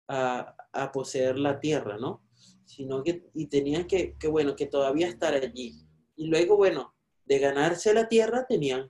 a, 0.09 0.91
poseer 0.91 1.37
la 1.37 1.59
tierra, 1.59 1.97
¿no? 1.97 2.23
Sino 2.65 3.03
que, 3.03 3.29
y 3.33 3.47
tenían 3.47 3.85
que, 3.85 4.15
que, 4.17 4.27
bueno, 4.27 4.55
que 4.55 4.65
todavía 4.65 5.07
estar 5.07 5.33
allí. 5.33 5.75
Y 6.15 6.27
luego, 6.27 6.57
bueno, 6.57 6.95
de 7.25 7.39
ganarse 7.39 7.93
la 7.93 8.07
tierra 8.07 8.45
tenían 8.47 8.89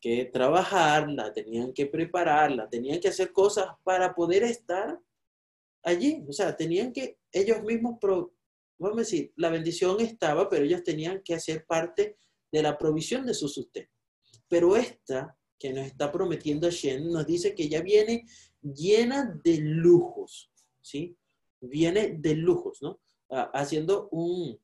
que 0.00 0.26
trabajarla, 0.26 1.32
tenían 1.32 1.72
que 1.72 1.86
prepararla, 1.86 2.68
tenían 2.68 3.00
que 3.00 3.08
hacer 3.08 3.32
cosas 3.32 3.68
para 3.82 4.14
poder 4.14 4.42
estar 4.42 4.98
allí. 5.82 6.24
O 6.28 6.32
sea, 6.32 6.56
tenían 6.56 6.92
que 6.92 7.18
ellos 7.32 7.62
mismos, 7.62 7.98
vamos 8.78 8.98
a 8.98 9.00
decir, 9.00 9.32
la 9.36 9.50
bendición 9.50 10.00
estaba, 10.00 10.48
pero 10.48 10.64
ellos 10.64 10.82
tenían 10.82 11.22
que 11.22 11.34
hacer 11.34 11.66
parte 11.66 12.16
de 12.50 12.62
la 12.62 12.76
provisión 12.78 13.26
de 13.26 13.34
su 13.34 13.48
sustento. 13.48 13.92
Pero 14.48 14.76
esta 14.76 15.36
que 15.64 15.72
nos 15.72 15.86
está 15.86 16.12
prometiendo 16.12 16.68
Shen 16.68 17.10
nos 17.10 17.26
dice 17.26 17.54
que 17.54 17.70
ya 17.70 17.80
viene 17.80 18.26
llena 18.60 19.40
de 19.42 19.56
lujos, 19.56 20.50
¿sí? 20.82 21.16
Viene 21.58 22.18
de 22.18 22.34
lujos, 22.34 22.82
¿no? 22.82 23.00
Ah, 23.30 23.50
haciendo 23.54 24.10
un, 24.10 24.60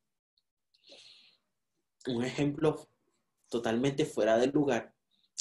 un 2.05 2.23
ejemplo 2.23 2.87
totalmente 3.49 4.05
fuera 4.05 4.37
del 4.37 4.51
lugar 4.51 4.93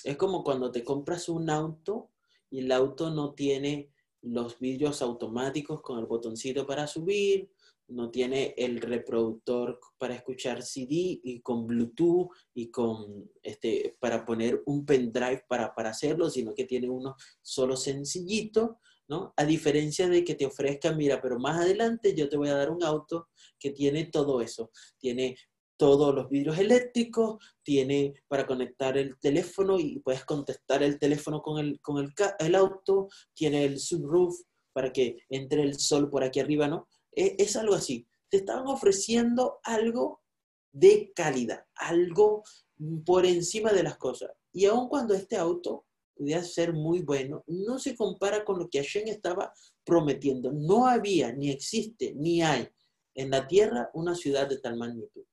es 0.04 0.16
como 0.16 0.42
cuando 0.42 0.70
te 0.70 0.82
compras 0.82 1.28
un 1.28 1.50
auto 1.50 2.10
y 2.50 2.60
el 2.60 2.72
auto 2.72 3.10
no 3.10 3.34
tiene 3.34 3.89
los 4.22 4.58
vidrios 4.58 5.02
automáticos 5.02 5.80
con 5.82 5.98
el 5.98 6.06
botoncito 6.06 6.66
para 6.66 6.86
subir, 6.86 7.50
no 7.90 8.10
tiene 8.10 8.54
el 8.56 8.80
reproductor 8.80 9.80
para 9.98 10.14
escuchar 10.14 10.62
CD 10.62 11.20
y 11.22 11.40
con 11.40 11.66
Bluetooth 11.66 12.28
y 12.54 12.70
con 12.70 13.30
este 13.42 13.96
para 13.98 14.24
poner 14.24 14.62
un 14.66 14.84
pendrive 14.86 15.44
para, 15.48 15.74
para 15.74 15.90
hacerlo, 15.90 16.30
sino 16.30 16.54
que 16.54 16.64
tiene 16.64 16.88
uno 16.88 17.16
solo 17.42 17.76
sencillito, 17.76 18.78
¿no? 19.08 19.34
A 19.36 19.44
diferencia 19.44 20.08
de 20.08 20.24
que 20.24 20.36
te 20.36 20.46
ofrezcan, 20.46 20.96
mira, 20.96 21.20
pero 21.20 21.38
más 21.38 21.60
adelante 21.60 22.14
yo 22.14 22.28
te 22.28 22.36
voy 22.36 22.48
a 22.48 22.56
dar 22.56 22.70
un 22.70 22.84
auto 22.84 23.28
que 23.58 23.70
tiene 23.70 24.06
todo 24.06 24.40
eso. 24.40 24.70
Tiene 24.98 25.36
todos 25.80 26.14
los 26.14 26.28
vidrios 26.28 26.58
eléctricos, 26.58 27.42
tiene 27.62 28.12
para 28.28 28.46
conectar 28.46 28.98
el 28.98 29.18
teléfono 29.18 29.80
y 29.80 29.98
puedes 30.00 30.26
contestar 30.26 30.82
el 30.82 30.98
teléfono 30.98 31.40
con 31.40 31.58
el, 31.58 31.80
con 31.80 31.96
el, 32.38 32.54
auto, 32.54 33.08
tiene 33.32 33.64
el 33.64 33.78
sunroof 33.80 34.38
para 34.74 34.92
que 34.92 35.24
entre 35.30 35.62
el 35.62 35.78
sol 35.78 36.10
por 36.10 36.22
aquí 36.22 36.38
arriba, 36.38 36.68
¿no? 36.68 36.86
Es, 37.10 37.32
es 37.38 37.56
algo 37.56 37.74
así. 37.74 38.06
Te 38.28 38.36
estaban 38.36 38.66
ofreciendo 38.66 39.58
algo 39.62 40.20
de 40.70 41.14
calidad, 41.16 41.64
algo 41.76 42.42
por 43.06 43.24
encima 43.24 43.72
de 43.72 43.84
las 43.84 43.96
cosas. 43.96 44.32
Y 44.52 44.66
aun 44.66 44.86
cuando 44.86 45.14
este 45.14 45.38
auto 45.38 45.86
pudiera 46.14 46.44
ser 46.44 46.74
muy 46.74 47.00
bueno, 47.00 47.42
no 47.46 47.78
se 47.78 47.96
compara 47.96 48.44
con 48.44 48.58
lo 48.58 48.68
que 48.68 48.80
Hashem 48.80 49.08
estaba 49.08 49.50
prometiendo. 49.82 50.52
No 50.52 50.86
había, 50.86 51.32
ni 51.32 51.48
existe, 51.48 52.12
ni 52.16 52.42
hay 52.42 52.68
en 53.14 53.30
la 53.30 53.48
tierra 53.48 53.88
una 53.94 54.14
ciudad 54.14 54.46
de 54.46 54.58
tal 54.58 54.76
magnitud 54.76 55.24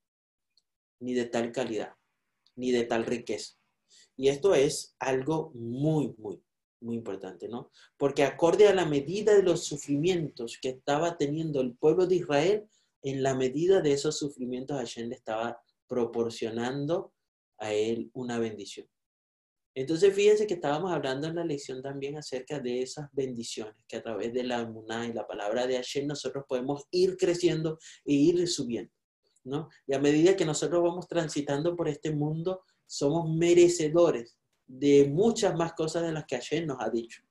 ni 1.00 1.14
de 1.14 1.26
tal 1.26 1.52
calidad, 1.52 1.94
ni 2.56 2.72
de 2.72 2.84
tal 2.84 3.06
riqueza. 3.06 3.56
Y 4.16 4.30
esto 4.30 4.56
es 4.56 4.96
algo 5.00 5.52
muy, 5.54 6.14
muy, 6.18 6.44
muy 6.82 6.96
importante, 6.96 7.48
¿no? 7.48 7.72
Porque 7.98 8.24
acorde 8.24 8.68
a 8.68 8.74
la 8.74 8.86
medida 8.86 9.36
de 9.36 9.44
los 9.44 9.64
sufrimientos 9.66 10.58
que 10.62 10.70
estaba 10.70 11.18
teniendo 11.18 11.62
el 11.62 11.76
pueblo 11.76 12.08
de 12.08 12.16
Israel, 12.16 12.68
en 13.04 13.24
la 13.24 13.36
medida 13.36 13.82
de 13.82 13.94
esos 13.94 14.18
sufrimientos 14.18 14.78
Hashem 14.78 15.10
le 15.10 15.16
estaba 15.16 15.62
proporcionando 15.88 17.14
a 17.60 17.74
él 17.74 18.10
una 18.14 18.40
bendición. 18.40 18.88
Entonces, 19.76 20.14
fíjense 20.16 20.48
que 20.48 20.56
estábamos 20.56 20.92
hablando 20.92 21.28
en 21.28 21.36
la 21.36 21.46
lección 21.46 21.84
también 21.84 22.18
acerca 22.18 22.60
de 22.60 22.82
esas 22.82 23.10
bendiciones, 23.12 23.76
que 23.88 23.98
a 23.98 24.02
través 24.02 24.34
de 24.34 24.44
la 24.44 24.66
Muná 24.66 25.06
y 25.06 25.14
la 25.14 25.28
palabra 25.28 25.68
de 25.68 25.76
Hashem 25.76 26.08
nosotros 26.08 26.46
podemos 26.48 26.86
ir 26.90 27.16
creciendo 27.16 27.78
e 28.04 28.14
ir 28.14 28.48
subiendo. 28.48 28.92
Y 29.86 29.94
a 29.94 30.00
medida 30.00 30.36
que 30.36 30.46
nosotros 30.46 30.84
vamos 30.84 31.08
transitando 31.08 31.76
por 31.76 31.88
este 31.88 32.12
mundo, 32.12 32.64
somos 32.86 33.30
merecedores 33.30 34.38
de 34.66 35.08
muchas 35.10 35.56
más 35.56 35.74
cosas 35.74 36.04
de 36.04 36.12
las 36.12 36.26
que 36.26 36.36
ayer 36.36 36.66
nos 36.66 36.78
ha 36.82 36.90
dicho, 36.90 37.22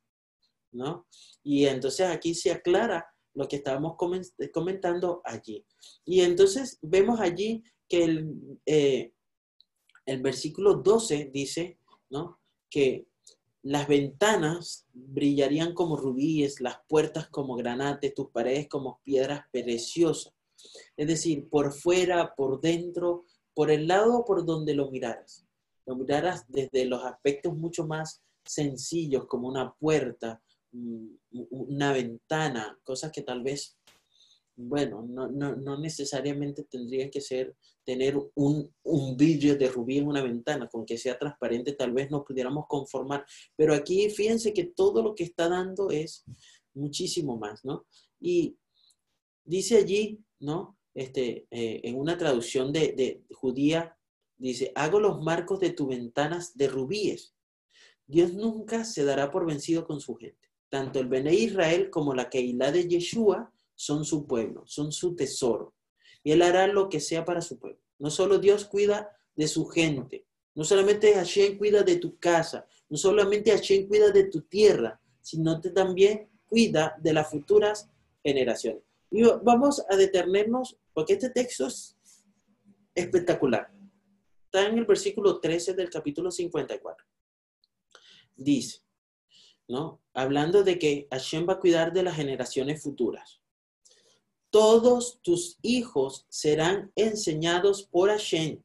¿no? 0.73 1.07
Y 1.43 1.67
entonces 1.67 2.07
aquí 2.09 2.35
se 2.35 2.51
aclara 2.51 3.07
lo 3.35 3.47
que 3.47 3.57
estábamos 3.57 3.97
comentando 4.53 5.21
allí. 5.25 5.65
Y 6.05 6.23
entonces 6.23 6.79
vemos 6.81 7.21
allí 7.21 7.63
que 7.87 8.05
el, 8.05 8.61
eh, 8.65 9.13
el 10.07 10.23
versículo 10.23 10.75
12 10.75 11.31
dice, 11.33 11.79
¿no? 12.09 12.41
Que 12.71 13.07
las 13.63 13.89
ventanas 13.89 14.87
brillarían 14.93 15.75
como 15.75 15.97
rubíes, 15.97 16.61
las 16.61 16.79
puertas 16.89 17.29
como 17.29 17.57
granates, 17.57 18.15
tus 18.15 18.31
paredes 18.31 18.69
como 18.69 19.01
piedras 19.03 19.45
preciosas. 19.51 20.36
Es 20.97 21.07
decir, 21.07 21.49
por 21.49 21.73
fuera, 21.73 22.35
por 22.35 22.61
dentro, 22.61 23.25
por 23.55 23.71
el 23.71 23.87
lado 23.87 24.25
por 24.25 24.45
donde 24.45 24.75
lo 24.75 24.91
miraras. 24.91 25.47
Lo 25.87 25.97
miraras 25.97 26.45
desde 26.49 26.85
los 26.85 27.03
aspectos 27.05 27.57
mucho 27.57 27.87
más 27.87 28.23
sencillos, 28.45 29.27
como 29.27 29.49
una 29.49 29.73
puerta, 29.75 30.43
mm, 30.73 31.07
una 31.51 31.93
ventana, 31.93 32.79
cosas 32.85 33.13
que 33.13 33.23
tal 33.23 33.43
vez, 33.43 33.77
bueno, 34.57 35.03
no, 35.03 35.79
necesariamente 35.79 36.65
tendrían 36.65 37.11
que 37.11 37.21
ser, 37.21 37.57
tener 37.85 38.17
un, 38.35 38.73
un 38.85 39.17
vidrio 39.17 39.57
de 39.57 39.69
rubí 39.69 39.99
en 39.99 40.09
una 40.09 40.23
ventana, 40.23 40.69
con 40.69 40.85
que 40.85 40.99
sea 40.99 41.19
transparente 41.19 41.73
tal 41.73 41.93
vez 41.93 42.11
nos 42.11 42.25
pudiéramos 42.25 42.67
conformar, 42.67 43.25
pero 43.55 43.75
aquí 43.75 44.09
fíjense 44.11 44.53
que 44.53 44.65
todo 44.65 45.03
lo 45.03 45.15
que 45.15 45.25
está 45.25 45.49
dando 45.49 45.91
es 45.91 46.25
muchísimo 46.75 47.37
más, 47.37 47.65
¿no? 47.65 47.87
Y 48.21 48.57
dice 49.45 49.79
allí 49.79 50.21
¿no? 50.41 50.79
Este, 50.95 51.47
eh, 51.51 51.81
en 51.85 51.99
una 51.99 52.17
traducción 52.17 52.73
de, 52.73 53.23
judía, 53.33 53.97
dice, 54.37 54.73
hago 54.75 55.01
los 55.01 55.21
marcos 55.21 55.61
de 55.61 55.71
tus 55.71 55.89
ventanas 55.89 56.57
de 56.57 56.69
rubíes. 56.69 57.35
Dios 58.07 58.33
nunca 58.33 58.85
se 58.85 59.05
dará 59.05 59.31
por 59.31 59.47
vencido 59.47 59.87
con 59.87 60.01
su 60.01 60.15
gente. 60.15 60.49
Tanto 60.69 60.99
el 61.01 61.09
Bene 61.09 61.35
Israel 61.35 61.91
como 61.91 62.15
la 62.15 62.29
Keilah 62.29 62.73
de 62.73 62.89
Yeshua 62.89 63.53
son 63.75 64.05
su 64.05 64.27
pueblo, 64.27 64.63
son 64.67 64.93
su 64.93 65.15
tesoro. 65.15 65.75
Y 66.23 66.33
Él 66.33 66.43
hará 66.43 66.67
lo 66.67 66.89
que 66.89 67.01
sea 67.01 67.25
para 67.25 67.41
su 67.41 67.59
pueblo. 67.59 67.81
No 67.99 68.11
solo 68.11 68.39
Dios 68.39 68.65
cuida 68.65 69.11
de 69.35 69.49
su 69.49 69.67
gente, 69.67 70.27
no 70.55 70.65
solamente 70.65 71.13
Hashem 71.13 71.59
cuida 71.59 71.83
de 71.83 71.97
tu 71.97 72.19
casa, 72.19 72.67
no 72.89 72.97
solamente 72.97 73.51
Hashem 73.51 73.87
cuida 73.87 74.11
de 74.11 74.25
tu 74.25 74.41
tierra, 74.43 74.99
sino 75.21 75.61
que 75.61 75.71
también 75.71 76.31
cuida 76.47 76.97
de 76.99 77.13
las 77.13 77.29
futuras 77.29 77.91
generaciones. 78.23 78.83
Y 79.11 79.23
vamos 79.43 79.83
a 79.89 79.97
detenernos, 79.97 80.77
porque 80.93 81.15
este 81.15 81.31
texto 81.31 81.67
es 81.67 81.97
espectacular. 82.95 83.73
Está 84.45 84.67
en 84.67 84.79
el 84.79 84.85
versículo 84.85 85.41
13 85.41 85.75
del 85.75 85.91
capítulo 85.91 86.31
54. 86.31 87.07
Dice, 88.37 88.81
¿no? 89.69 90.03
Hablando 90.15 90.63
de 90.63 90.79
que 90.79 91.09
Hashem 91.11 91.49
va 91.49 91.55
a 91.55 91.61
cuidar 91.61 91.93
de 91.93 92.03
las 92.03 92.17
generaciones 92.17 92.83
futuras. 92.83 93.41
Todos 94.51 95.21
tus 95.23 95.59
hijos 95.63 96.27
serán 96.29 96.93
enseñados 96.95 97.83
por 97.83 98.09
Hashem. 98.11 98.63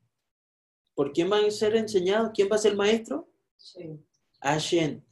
¿Por 0.94 1.12
quién 1.12 1.30
van 1.30 1.46
a 1.46 1.52
ser 1.52 1.76
enseñados? 1.76 2.32
¿Quién 2.34 2.50
va 2.52 2.56
a 2.56 2.60
ser 2.60 2.76
maestro? 2.76 3.28
Sí. 3.58 4.00
Hashem. 4.42 5.04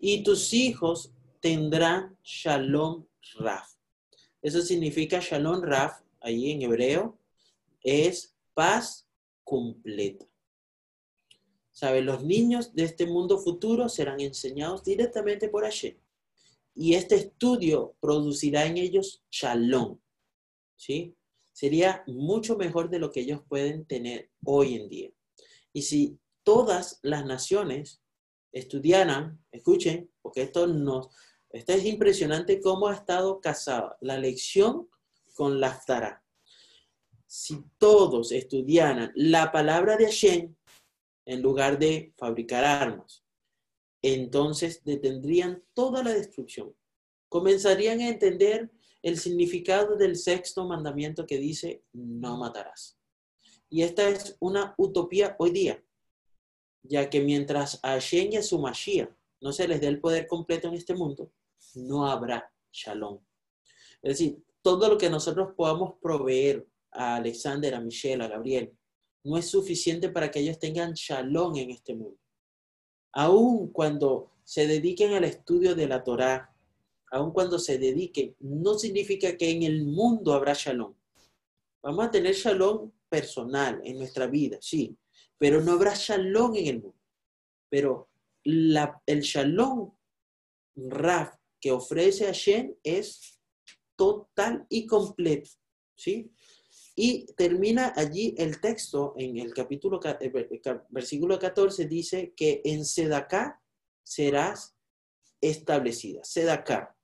Y 0.00 0.22
tus 0.22 0.52
hijos 0.52 1.12
tendrán 1.40 2.16
Shalom 2.22 3.06
Raf. 3.38 3.77
Eso 4.42 4.62
significa 4.62 5.20
Shalom 5.20 5.62
Raf, 5.62 6.00
ahí 6.20 6.52
en 6.52 6.62
hebreo, 6.62 7.18
es 7.82 8.36
paz 8.54 9.08
completa. 9.44 10.26
¿Sabe? 11.70 12.02
Los 12.02 12.24
niños 12.24 12.74
de 12.74 12.84
este 12.84 13.06
mundo 13.06 13.38
futuro 13.38 13.88
serán 13.88 14.20
enseñados 14.20 14.82
directamente 14.84 15.48
por 15.48 15.64
Hashem. 15.64 15.96
Y 16.74 16.94
este 16.94 17.16
estudio 17.16 17.96
producirá 18.00 18.66
en 18.66 18.76
ellos 18.76 19.24
shalom. 19.30 19.98
¿Sí? 20.76 21.16
Sería 21.52 22.04
mucho 22.06 22.56
mejor 22.56 22.88
de 22.88 23.00
lo 23.00 23.10
que 23.10 23.20
ellos 23.20 23.42
pueden 23.48 23.84
tener 23.84 24.30
hoy 24.44 24.74
en 24.74 24.88
día. 24.88 25.10
Y 25.72 25.82
si 25.82 26.18
todas 26.44 27.00
las 27.02 27.24
naciones 27.24 28.00
estudiaran, 28.52 29.44
escuchen, 29.50 30.10
porque 30.22 30.42
esto 30.42 30.66
nos, 30.66 31.08
esto 31.50 31.72
es 31.72 31.84
impresionante 31.84 32.60
cómo 32.60 32.88
ha 32.88 32.94
estado 32.94 33.40
casada 33.40 33.96
la 34.00 34.18
lección 34.18 34.88
con 35.34 35.60
la. 35.60 36.22
Si 37.26 37.62
todos 37.78 38.32
estudiaran 38.32 39.12
la 39.14 39.52
palabra 39.52 39.96
de 39.96 40.06
Hashem 40.06 40.54
en 41.26 41.42
lugar 41.42 41.78
de 41.78 42.12
fabricar 42.16 42.64
armas, 42.64 43.24
entonces 44.02 44.82
detendrían 44.84 45.62
toda 45.74 46.02
la 46.02 46.12
destrucción. 46.12 46.74
Comenzarían 47.28 48.00
a 48.00 48.08
entender 48.08 48.70
el 49.02 49.18
significado 49.18 49.96
del 49.96 50.16
sexto 50.16 50.66
mandamiento 50.66 51.26
que 51.26 51.38
dice, 51.38 51.84
no 51.92 52.36
matarás. 52.38 52.98
Y 53.70 53.82
esta 53.82 54.08
es 54.08 54.36
una 54.40 54.74
utopía 54.78 55.36
hoy 55.38 55.50
día, 55.50 55.84
ya 56.82 57.10
que 57.10 57.20
mientras 57.20 57.80
Hashem 57.82 58.32
y 58.32 58.42
su 58.42 58.58
Mashiach 58.58 59.17
no 59.40 59.52
se 59.52 59.68
les 59.68 59.80
dé 59.80 59.88
el 59.88 60.00
poder 60.00 60.26
completo 60.26 60.68
en 60.68 60.74
este 60.74 60.94
mundo, 60.94 61.32
no 61.74 62.06
habrá 62.06 62.52
shalom. 62.72 63.20
Es 64.02 64.18
decir, 64.18 64.42
todo 64.62 64.88
lo 64.88 64.98
que 64.98 65.10
nosotros 65.10 65.54
podamos 65.56 65.94
proveer 66.00 66.66
a 66.90 67.16
Alexander, 67.16 67.74
a 67.74 67.80
Michelle, 67.80 68.22
a 68.24 68.28
Gabriel, 68.28 68.76
no 69.24 69.36
es 69.36 69.46
suficiente 69.46 70.08
para 70.08 70.30
que 70.30 70.40
ellos 70.40 70.58
tengan 70.58 70.92
shalom 70.94 71.56
en 71.56 71.70
este 71.70 71.94
mundo. 71.94 72.18
Aun 73.12 73.68
cuando 73.72 74.30
se 74.44 74.66
dediquen 74.66 75.12
al 75.12 75.24
estudio 75.24 75.74
de 75.74 75.88
la 75.88 76.02
Torá, 76.02 76.54
aun 77.10 77.32
cuando 77.32 77.58
se 77.58 77.78
dediquen, 77.78 78.36
no 78.40 78.78
significa 78.78 79.36
que 79.36 79.50
en 79.50 79.62
el 79.62 79.84
mundo 79.84 80.32
habrá 80.32 80.54
shalom. 80.54 80.94
Vamos 81.82 82.04
a 82.06 82.10
tener 82.10 82.34
shalom 82.34 82.90
personal 83.08 83.80
en 83.84 83.98
nuestra 83.98 84.26
vida, 84.26 84.58
sí, 84.60 84.96
pero 85.38 85.60
no 85.60 85.72
habrá 85.72 85.94
shalom 85.94 86.54
en 86.56 86.66
el 86.66 86.82
mundo. 86.82 86.98
Pero 87.70 88.07
el 89.06 89.20
shalom 89.20 89.94
Raf 90.76 91.34
que 91.60 91.70
ofrece 91.70 92.24
Hashem 92.24 92.74
es 92.82 93.40
total 93.96 94.64
y 94.68 94.86
completo, 94.86 95.50
¿sí? 95.96 96.32
Y 96.94 97.26
termina 97.34 97.92
allí 97.96 98.34
el 98.38 98.60
texto 98.60 99.14
en 99.16 99.38
el 99.38 99.52
capítulo, 99.52 100.00
versículo 100.88 101.38
14, 101.38 101.86
dice 101.86 102.32
que 102.36 102.60
en 102.64 102.84
Sedaká 102.84 103.62
serás 104.02 104.76
establecida. 105.40 106.24
Sedaká. 106.24 106.96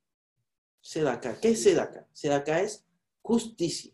¿Qué 1.41 1.51
es 1.51 1.63
Sedaká? 1.63 2.09
Sedaká 2.13 2.61
es 2.61 2.85
justicia. 3.23 3.93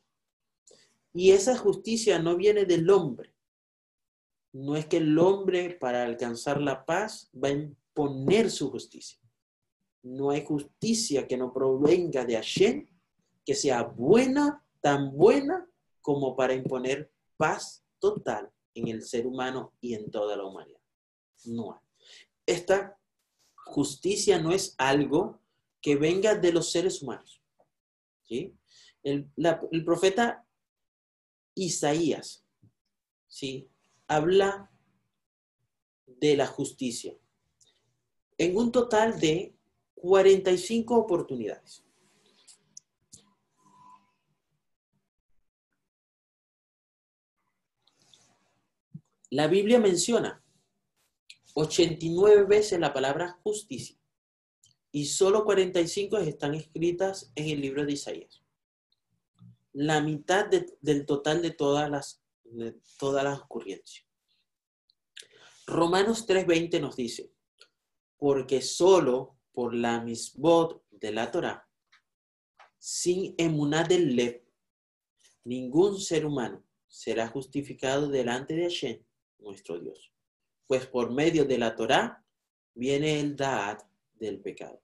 Y 1.13 1.33
esa 1.33 1.57
justicia 1.57 2.19
no 2.19 2.37
viene 2.37 2.65
del 2.65 2.89
hombre. 2.89 3.35
No 4.53 4.77
es 4.77 4.87
que 4.87 4.99
el 4.99 5.19
hombre 5.19 5.71
para 5.71 6.05
alcanzar 6.05 6.61
la 6.61 6.85
paz 6.85 7.31
va 7.33 7.49
a 7.49 7.53
imponer 7.53 8.51
su 8.51 8.71
justicia. 8.71 9.21
No 10.03 10.31
hay 10.31 10.45
justicia 10.45 11.27
que 11.27 11.37
no 11.37 11.53
provenga 11.53 12.25
de 12.25 12.35
Hashem, 12.35 12.87
que 13.45 13.55
sea 13.55 13.83
buena, 13.83 14.65
tan 14.81 15.17
buena 15.17 15.69
como 16.01 16.35
para 16.35 16.55
imponer 16.55 17.13
paz 17.37 17.85
total 17.99 18.51
en 18.75 18.89
el 18.89 19.03
ser 19.03 19.27
humano 19.27 19.75
y 19.81 19.95
en 19.95 20.11
toda 20.11 20.37
la 20.37 20.45
humanidad. 20.45 20.81
No 21.45 21.75
hay. 21.75 21.81
Esta 22.47 22.99
justicia 23.55 24.39
no 24.39 24.53
es 24.53 24.75
algo 24.79 25.41
que 25.81 25.97
venga 25.97 26.35
de 26.35 26.53
los 26.53 26.73
seres 26.73 27.03
humanos. 27.03 27.43
¿sí? 28.25 28.57
El, 29.03 29.31
el 29.71 29.85
profeta 29.85 30.47
Isaías 31.55 32.45
¿sí? 33.29 33.69
Habla 34.11 34.69
de 36.05 36.37
la 36.37 36.49
justicia 36.49 37.17
en 38.39 38.57
un 38.57 38.73
total 38.73 39.21
de 39.21 39.55
45 39.95 40.97
oportunidades. 40.97 41.85
La 49.31 49.47
Biblia 49.47 49.79
menciona 49.79 50.43
89 51.55 52.47
veces 52.47 52.81
la 52.81 52.93
palabra 52.93 53.39
justicia 53.45 53.97
y 54.91 55.05
solo 55.05 55.45
45 55.45 56.19
están 56.19 56.55
escritas 56.55 57.31
en 57.37 57.49
el 57.49 57.61
libro 57.61 57.87
de 57.87 57.93
Isaías. 57.93 58.43
La 59.73 60.01
mitad 60.01 60.47
del 60.49 61.07
total 61.07 61.43
de 61.43 61.53
todas 61.53 61.89
las, 61.89 62.20
de 62.51 62.77
todas 62.99 63.25
las 63.25 63.41
ocurrencias. 63.41 64.07
Romanos 65.67 66.27
3:20 66.27 66.81
nos 66.81 66.97
dice, 66.97 67.33
porque 68.17 68.61
solo 68.61 69.39
por 69.53 69.75
la 69.75 70.01
misbot 70.01 70.85
de 70.91 71.13
la 71.13 71.31
Torah, 71.31 71.69
sin 72.79 73.35
emuná 73.39 73.85
del 73.85 74.17
lev, 74.17 74.43
ningún 75.45 76.01
ser 76.01 76.27
humano 76.27 76.65
será 76.89 77.29
justificado 77.29 78.09
delante 78.09 78.55
de 78.55 78.63
Hashem 78.65 79.05
nuestro 79.39 79.79
Dios. 79.79 80.13
Pues 80.67 80.87
por 80.87 81.13
medio 81.13 81.45
de 81.45 81.59
la 81.59 81.75
Torá 81.75 82.25
viene 82.75 83.21
el 83.21 83.37
Da'at 83.37 83.83
del 84.15 84.41
pecado. 84.41 84.83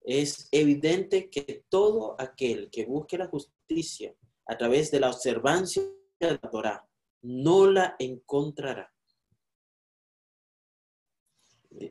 Es 0.00 0.48
evidente 0.52 1.30
que 1.30 1.64
todo 1.68 2.14
aquel 2.18 2.70
que 2.70 2.84
busque 2.84 3.16
la 3.16 3.28
justicia 3.28 4.14
a 4.46 4.56
través 4.56 4.90
de 4.90 5.00
la 5.00 5.10
observancia 5.10 5.82
la 6.32 6.38
Torá 6.38 6.88
no 7.22 7.70
la 7.70 7.96
encontrará. 7.98 8.92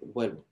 Bueno, 0.02 0.46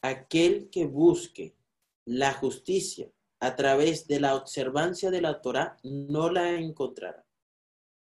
aquel 0.00 0.70
que 0.70 0.86
busque 0.86 1.56
la 2.04 2.32
justicia 2.32 3.12
a 3.40 3.54
través 3.54 4.06
de 4.06 4.20
la 4.20 4.34
observancia 4.34 5.10
de 5.10 5.20
la 5.20 5.40
Torá 5.40 5.76
no 5.82 6.30
la 6.30 6.52
encontrará 6.52 7.24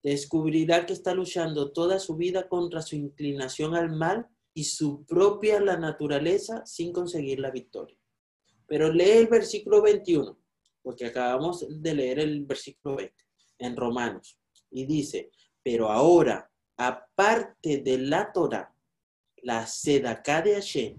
descubrirá 0.04 0.86
que 0.86 0.94
está 0.94 1.14
luchando 1.14 1.72
toda 1.72 2.00
su 2.00 2.16
vida 2.16 2.48
contra 2.48 2.82
su 2.82 2.96
inclinación 2.96 3.76
al 3.76 3.92
mal 3.92 4.28
y 4.54 4.64
su 4.64 5.06
propia 5.06 5.60
la 5.60 5.78
naturaleza 5.78 6.66
sin 6.66 6.92
conseguir 6.92 7.40
la 7.40 7.52
victoria. 7.52 7.98
Pero 8.66 8.92
lee 8.92 9.12
el 9.12 9.28
versículo 9.28 9.82
21, 9.82 10.38
porque 10.82 11.06
acabamos 11.06 11.66
de 11.70 11.94
leer 11.94 12.20
el 12.20 12.46
versículo 12.46 12.98
20 12.98 13.16
en 13.60 13.76
Romanos, 13.76 14.39
y 14.72 14.86
dice, 14.86 15.32
pero 15.64 15.90
ahora, 15.90 16.52
aparte 16.78 17.78
de 17.78 17.98
la 17.98 18.32
Torah, 18.32 18.74
la 19.44 19.66
sedacá 19.68 20.42
de 20.42 20.56
Hashem, 20.56 20.98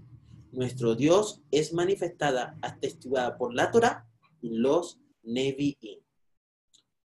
nuestro 0.51 0.95
Dios 0.95 1.41
es 1.51 1.73
manifestada, 1.73 2.57
atestiguada 2.61 3.37
por 3.37 3.53
la 3.53 3.71
Torah 3.71 4.07
y 4.41 4.49
los 4.49 4.99
Nevi'im 5.23 6.01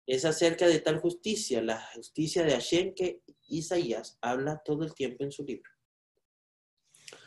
es 0.09 0.25
acerca 0.25 0.67
de 0.67 0.81
tal 0.81 0.99
justicia, 0.99 1.61
la 1.61 1.79
justicia 1.95 2.43
de 2.43 2.53
Hashem 2.53 2.95
que 2.95 3.21
Isaías 3.47 4.17
habla 4.23 4.63
todo 4.65 4.83
el 4.83 4.95
tiempo 4.95 5.23
en 5.23 5.31
su 5.31 5.45
libro. 5.45 5.71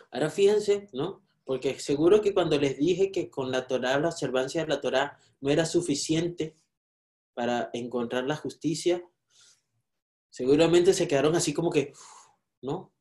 Ahora 0.09 0.31
fíjense, 0.31 0.89
¿no? 0.91 1.23
Porque 1.45 1.79
seguro 1.79 2.21
que 2.21 2.33
cuando 2.33 2.59
les 2.59 2.79
dije 2.79 3.11
que 3.11 3.29
con 3.29 3.51
la 3.51 3.67
Torah, 3.67 3.99
la 3.99 4.09
observancia 4.09 4.63
de 4.63 4.67
la 4.67 4.81
Torah 4.81 5.15
no 5.41 5.51
era 5.51 5.65
suficiente 5.65 6.57
para 7.35 7.69
encontrar 7.73 8.23
la 8.23 8.35
justicia, 8.35 9.03
seguramente 10.31 10.93
se 10.93 11.07
quedaron 11.07 11.35
así 11.35 11.53
como 11.53 11.69
que, 11.69 11.93
¿no? 12.61 12.91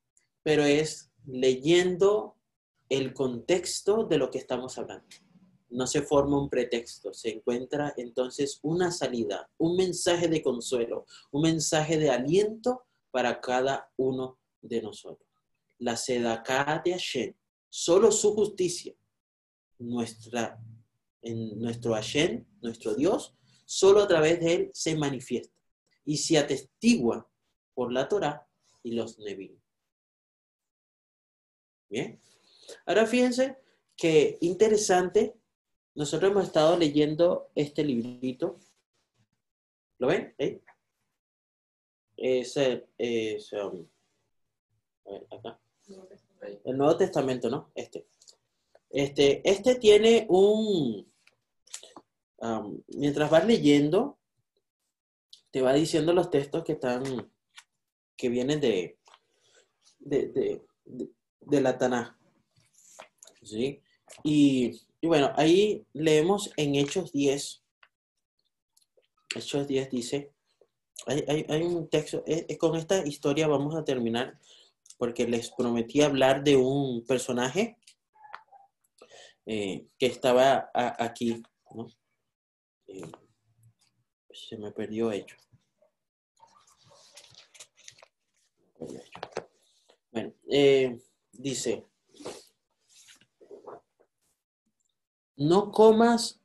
Pero 0.43 0.65
es 0.65 1.11
leyendo 1.25 2.37
el 2.89 3.15
contexto 3.15 4.05
de 4.05 4.19
lo 4.19 4.31
que 4.31 4.39
estamos 4.39 4.77
hablando. 4.77 5.07
No 5.71 5.87
se 5.87 6.03
forma 6.03 6.41
un 6.41 6.51
pretexto, 6.51 7.15
se 7.15 7.31
encuentra 7.31 7.95
entonces 7.97 8.59
una 8.63 8.91
salida, 8.91 9.49
un 9.57 9.77
mensaje 9.77 10.29
de 10.29 10.43
consuelo, 10.43 11.07
un 11.31 11.43
mensaje 11.43 11.97
de 11.97 12.11
aliento 12.11 12.83
para 13.13 13.41
cada 13.41 13.91
uno 13.97 14.41
de 14.61 14.83
nosotros. 14.83 15.29
La 15.79 15.97
sedaká 15.97 16.83
de 16.85 16.93
Hashem, 16.93 17.35
solo 17.69 18.11
su 18.11 18.35
justicia, 18.35 18.93
nuestra, 19.79 20.61
en 21.23 21.61
nuestro 21.61 21.95
Hashem, 21.95 22.45
nuestro 22.61 22.95
Dios, 22.95 23.37
solo 23.65 24.03
a 24.03 24.09
través 24.09 24.41
de 24.41 24.55
él 24.55 24.71
se 24.75 24.97
manifiesta 24.97 25.60
y 26.11 26.17
se 26.17 26.39
atestigua 26.39 27.31
por 27.73 27.93
la 27.93 28.09
Torah 28.09 28.45
y 28.83 28.95
los 28.95 29.17
Nevim. 29.21 29.57
Bien. 31.89 32.21
Ahora 32.85 33.07
fíjense 33.07 33.59
que 33.97 34.37
interesante, 34.41 35.37
nosotros 35.95 36.33
hemos 36.33 36.47
estado 36.47 36.77
leyendo 36.77 37.53
este 37.55 37.85
librito. 37.85 38.59
¿Lo 39.99 40.09
ven? 40.09 40.35
¿Eh? 40.39 40.61
Es, 42.17 42.57
es 42.99 43.53
um, 43.53 43.87
acá. 45.31 45.61
El 46.65 46.77
Nuevo 46.77 46.97
Testamento, 46.97 47.49
¿no? 47.49 47.71
Este. 47.73 48.09
Este, 48.91 49.49
este 49.49 49.77
tiene 49.77 50.27
un, 50.29 51.09
um, 52.39 52.83
mientras 52.89 53.31
vas 53.31 53.47
leyendo, 53.47 54.20
te 55.51 55.63
va 55.63 55.73
diciendo 55.73 56.13
los 56.13 56.31
textos 56.31 56.65
que 56.65 56.73
están, 56.73 57.33
que 58.17 58.29
vienen 58.29 58.61
de, 58.61 58.99
de, 59.99 60.63
de, 61.41 61.61
la 61.61 61.77
Tanaj. 61.77 62.17
¿Sí? 63.43 63.83
Y, 64.23 64.81
y, 65.01 65.07
bueno, 65.07 65.33
ahí 65.37 65.85
leemos 65.93 66.53
en 66.57 66.75
Hechos 66.75 67.13
10. 67.13 67.63
Hechos 69.35 69.67
10 69.67 69.91
dice, 69.91 70.33
hay, 71.07 71.63
un 71.63 71.89
texto, 71.89 72.25
con 72.59 72.77
esta 72.77 73.07
historia 73.07 73.49
vamos 73.49 73.75
a 73.75 73.85
terminar 73.85 74.39
porque 74.99 75.27
les 75.27 75.51
prometí 75.51 76.03
hablar 76.03 76.45
de 76.45 76.57
un 76.57 77.05
personaje 77.07 77.79
eh, 79.47 79.87
que 79.99 80.07
estaba 80.07 80.71
aquí, 80.75 81.43
eh, 82.87 83.03
se 84.33 84.57
me 84.57 84.71
perdió 84.73 85.13
hecho. 85.13 85.37
Bueno, 90.13 90.33
eh, 90.49 90.99
dice, 91.33 91.85
no 95.37 95.71
comas 95.71 96.41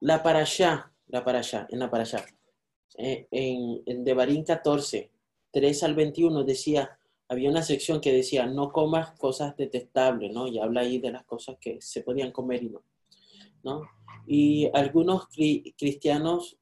la 0.00 0.22
para 0.22 0.40
allá, 0.40 0.92
la 1.08 1.24
para 1.24 1.38
allá, 1.40 1.66
en 1.70 1.78
la 1.78 1.90
para 1.90 2.04
allá. 2.04 2.24
Eh, 2.96 3.26
en, 3.30 3.82
en 3.86 4.04
Devarín 4.04 4.44
14, 4.44 5.10
3 5.50 5.82
al 5.82 5.94
21 5.94 6.44
decía, 6.44 6.98
había 7.28 7.50
una 7.50 7.62
sección 7.62 8.00
que 8.00 8.12
decía, 8.12 8.46
no 8.46 8.72
comas 8.72 9.12
cosas 9.12 9.56
detestables, 9.56 10.32
¿no? 10.32 10.46
Y 10.46 10.58
habla 10.58 10.80
ahí 10.80 10.98
de 10.98 11.12
las 11.12 11.24
cosas 11.24 11.56
que 11.60 11.80
se 11.80 12.02
podían 12.02 12.32
comer 12.32 12.62
y 12.62 12.70
no, 12.70 12.82
¿no? 13.62 13.97
Y 14.30 14.70
algunos 14.74 15.26
cristianos 15.28 16.58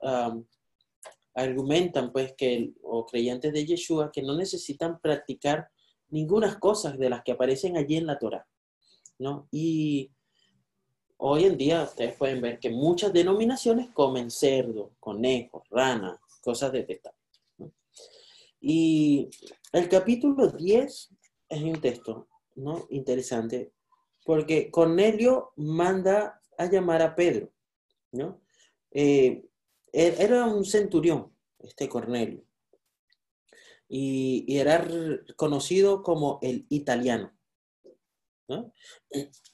argumentan, 1.35 2.13
pues, 2.13 2.35
que, 2.37 2.73
o 2.83 3.05
creyentes 3.05 3.53
de 3.53 3.67
Yeshua, 3.67 4.13
que 4.13 4.23
no 4.23 4.37
necesitan 4.37 5.01
practicar 5.01 5.69
ninguna 6.09 6.59
cosas 6.61 6.97
de 6.97 7.11
las 7.11 7.23
que 7.25 7.33
aparecen 7.33 7.77
allí 7.77 7.97
en 7.97 8.07
la 8.07 8.19
Torah, 8.19 8.47
¿no? 9.19 9.49
Y 9.51 10.13
hoy 11.17 11.45
en 11.45 11.57
día 11.57 11.83
ustedes 11.83 12.15
pueden 12.15 12.41
ver 12.41 12.61
que 12.61 12.71
muchas 12.71 13.13
denominaciones 13.13 13.91
comen 13.91 14.31
cerdo, 14.31 14.93
conejo, 15.01 15.65
rana, 15.71 16.21
cosas 16.43 16.71
detestables. 16.71 17.21
Y 18.61 19.29
el 19.73 19.89
capítulo 19.89 20.49
10 20.49 21.11
es 21.49 21.63
un 21.63 21.81
texto 21.81 22.29
¿no? 22.55 22.87
interesante 22.91 23.73
porque 24.25 24.71
Cornelio 24.71 25.53
manda 25.57 26.43
a 26.59 26.67
llamar 26.67 27.01
a 27.03 27.15
Pedro. 27.15 27.53
Eh, 28.91 29.45
era 29.93 30.45
un 30.45 30.65
centurión, 30.65 31.33
este 31.59 31.89
Cornelio, 31.89 32.45
y, 33.89 34.59
era 34.59 34.87
conocido 35.37 36.03
como 36.03 36.39
el 36.43 36.67
italiano. 36.69 37.33
¿no? 38.49 38.73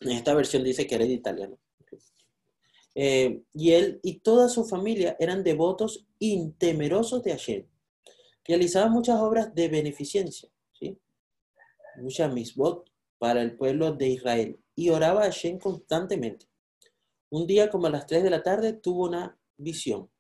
Esta 0.01 0.35
versión 0.35 0.64
dice 0.64 0.87
que 0.87 0.94
era 0.94 1.05
el 1.05 1.12
italiano. 1.12 1.59
Eh, 2.94 3.42
y 3.55 3.72
él 3.72 4.01
y 4.03 4.18
toda 4.20 4.51
su 4.51 4.66
familia 4.66 5.16
eran 5.18 5.42
devotos 5.42 6.07
intemerosos 6.18 7.22
de 7.22 7.31
Hashem. 7.31 7.66
Realizaba 8.44 8.90
muchas 8.90 9.18
obras 9.20 9.55
de 9.55 9.68
beneficencia, 9.68 10.51
¿sí? 10.79 10.98
muchas 11.96 12.33
misbot 12.33 12.90
para 13.18 13.40
el 13.40 13.57
pueblo 13.57 13.92
de 13.92 14.09
Israel 14.09 14.61
y 14.75 14.90
oraba 14.90 15.22
a 15.22 15.25
Hashem 15.25 15.59
constantemente. 15.59 16.46
Un 17.33 17.47
día, 17.47 17.71
como 17.71 17.87
a 17.87 17.90
las 17.90 18.07
3 18.07 18.25
de 18.25 18.29
la 18.29 18.42
tarde, 18.42 18.75
tuvo 18.75 19.09
una 19.09 19.38
visión. 19.57 20.11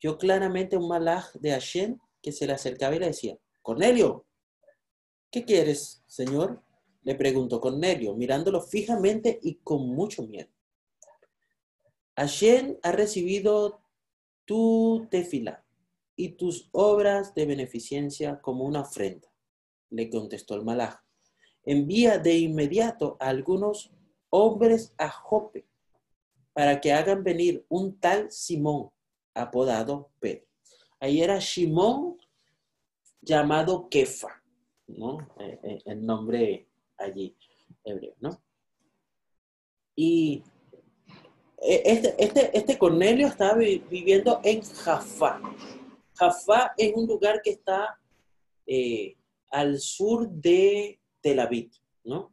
Vio 0.00 0.16
claramente 0.16 0.78
un 0.78 0.88
malaj 0.88 1.34
de 1.34 1.50
Hashem 1.50 1.98
que 2.22 2.32
se 2.32 2.46
le 2.46 2.54
acercaba 2.54 2.96
y 2.96 3.00
le 3.00 3.08
decía: 3.08 3.36
Cornelio, 3.60 4.24
¿qué 5.30 5.44
quieres, 5.44 6.02
señor? 6.06 6.62
Le 7.02 7.16
preguntó 7.16 7.60
Cornelio, 7.60 8.14
mirándolo 8.14 8.62
fijamente 8.62 9.38
y 9.42 9.56
con 9.56 9.90
mucho 9.90 10.22
miedo. 10.22 10.48
Hashem 12.16 12.78
ha 12.82 12.92
recibido 12.92 13.82
tu 14.46 15.06
tefila 15.10 15.66
y 16.16 16.30
tus 16.30 16.70
obras 16.72 17.34
de 17.34 17.44
beneficencia 17.44 18.40
como 18.40 18.64
una 18.64 18.80
ofrenda, 18.80 19.28
le 19.90 20.08
contestó 20.08 20.54
el 20.54 20.64
malaj. 20.64 20.96
Envía 21.66 22.16
de 22.16 22.38
inmediato 22.38 23.18
a 23.20 23.28
algunos 23.28 23.92
hombres 24.30 24.94
a 24.96 25.10
Jope 25.10 25.66
para 26.54 26.80
que 26.80 26.92
hagan 26.92 27.22
venir 27.22 27.66
un 27.68 27.98
tal 27.98 28.30
Simón, 28.30 28.90
apodado 29.34 30.10
Pedro. 30.20 30.46
Ahí 31.00 31.20
era 31.20 31.40
Simón 31.40 32.16
llamado 33.20 33.88
Kefa, 33.90 34.42
¿no? 34.86 35.18
Eh, 35.40 35.58
eh, 35.62 35.82
el 35.84 36.06
nombre 36.06 36.68
allí 36.96 37.36
hebreo, 37.82 38.14
¿no? 38.20 38.40
Y 39.96 40.42
eh, 41.60 41.82
este, 41.84 42.14
este, 42.22 42.56
este 42.56 42.78
Cornelio 42.78 43.26
estaba 43.26 43.54
viviendo 43.54 44.40
en 44.44 44.62
Jaffa. 44.62 45.40
Jaffa 46.14 46.72
es 46.76 46.94
un 46.94 47.06
lugar 47.06 47.42
que 47.42 47.50
está 47.50 48.00
al 49.50 49.78
sur 49.80 50.28
de 50.28 51.00
Tel 51.20 51.40
Aviv, 51.40 51.70
¿no? 52.04 52.32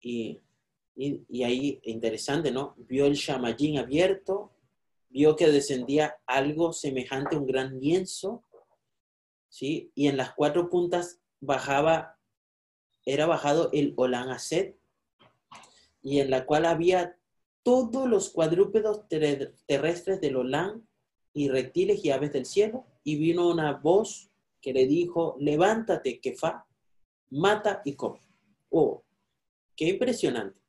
Y, 0.00 0.40
y, 0.94 1.42
ahí, 1.42 1.80
interesante, 1.84 2.50
¿no? 2.50 2.74
Vio 2.76 3.06
el 3.06 3.14
Shamayín 3.14 3.78
abierto, 3.78 4.52
vio 5.08 5.36
que 5.36 5.48
descendía 5.48 6.16
algo 6.26 6.72
semejante 6.72 7.36
a 7.36 7.38
un 7.38 7.46
gran 7.46 7.80
lienzo, 7.80 8.44
¿sí? 9.48 9.90
Y 9.94 10.08
en 10.08 10.16
las 10.16 10.34
cuatro 10.34 10.68
puntas 10.68 11.20
bajaba, 11.40 12.18
era 13.04 13.26
bajado 13.26 13.70
el 13.72 13.94
Olan 13.96 14.30
Aset, 14.30 14.78
y 16.02 16.20
en 16.20 16.30
la 16.30 16.46
cual 16.46 16.66
había 16.66 17.16
todos 17.62 18.08
los 18.08 18.30
cuadrúpedos 18.30 19.06
terrestres 19.08 20.20
del 20.20 20.36
Olán 20.36 20.86
y 21.32 21.48
reptiles 21.48 22.04
y 22.04 22.10
aves 22.10 22.32
del 22.32 22.46
cielo, 22.46 22.86
y 23.04 23.16
vino 23.16 23.48
una 23.48 23.72
voz 23.74 24.30
que 24.60 24.72
le 24.72 24.86
dijo, 24.86 25.36
levántate, 25.40 26.20
Kefa, 26.20 26.66
mata 27.30 27.82
y 27.84 27.94
come. 27.94 28.20
Oh, 28.70 29.04
qué 29.74 29.88
impresionante. 29.88 30.61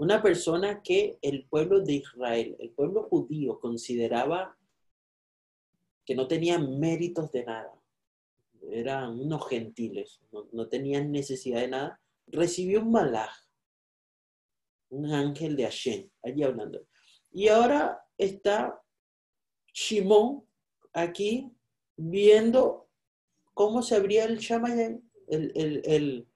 Una 0.00 0.22
persona 0.22 0.80
que 0.82 1.18
el 1.20 1.44
pueblo 1.44 1.80
de 1.82 1.92
Israel, 1.92 2.56
el 2.58 2.70
pueblo 2.70 3.02
judío, 3.02 3.60
consideraba 3.60 4.56
que 6.06 6.14
no 6.14 6.26
tenían 6.26 6.80
méritos 6.80 7.30
de 7.32 7.44
nada, 7.44 7.74
eran 8.70 9.20
unos 9.20 9.46
gentiles, 9.46 10.22
no, 10.32 10.48
no 10.52 10.68
tenían 10.68 11.12
necesidad 11.12 11.60
de 11.60 11.68
nada, 11.68 12.00
recibió 12.28 12.80
un 12.80 12.92
malaj 12.92 13.30
un 14.88 15.12
ángel 15.12 15.54
de 15.54 15.64
Hashem, 15.64 16.08
allí 16.22 16.44
hablando. 16.44 16.86
Y 17.30 17.48
ahora 17.48 18.02
está 18.16 18.80
Shimon 19.74 20.46
aquí 20.94 21.52
viendo 21.98 22.88
cómo 23.52 23.82
se 23.82 23.96
abría 23.96 24.24
el 24.24 24.38
Shamayim, 24.38 25.02
el, 25.28 25.52
el, 25.54 25.82
el 25.84 26.28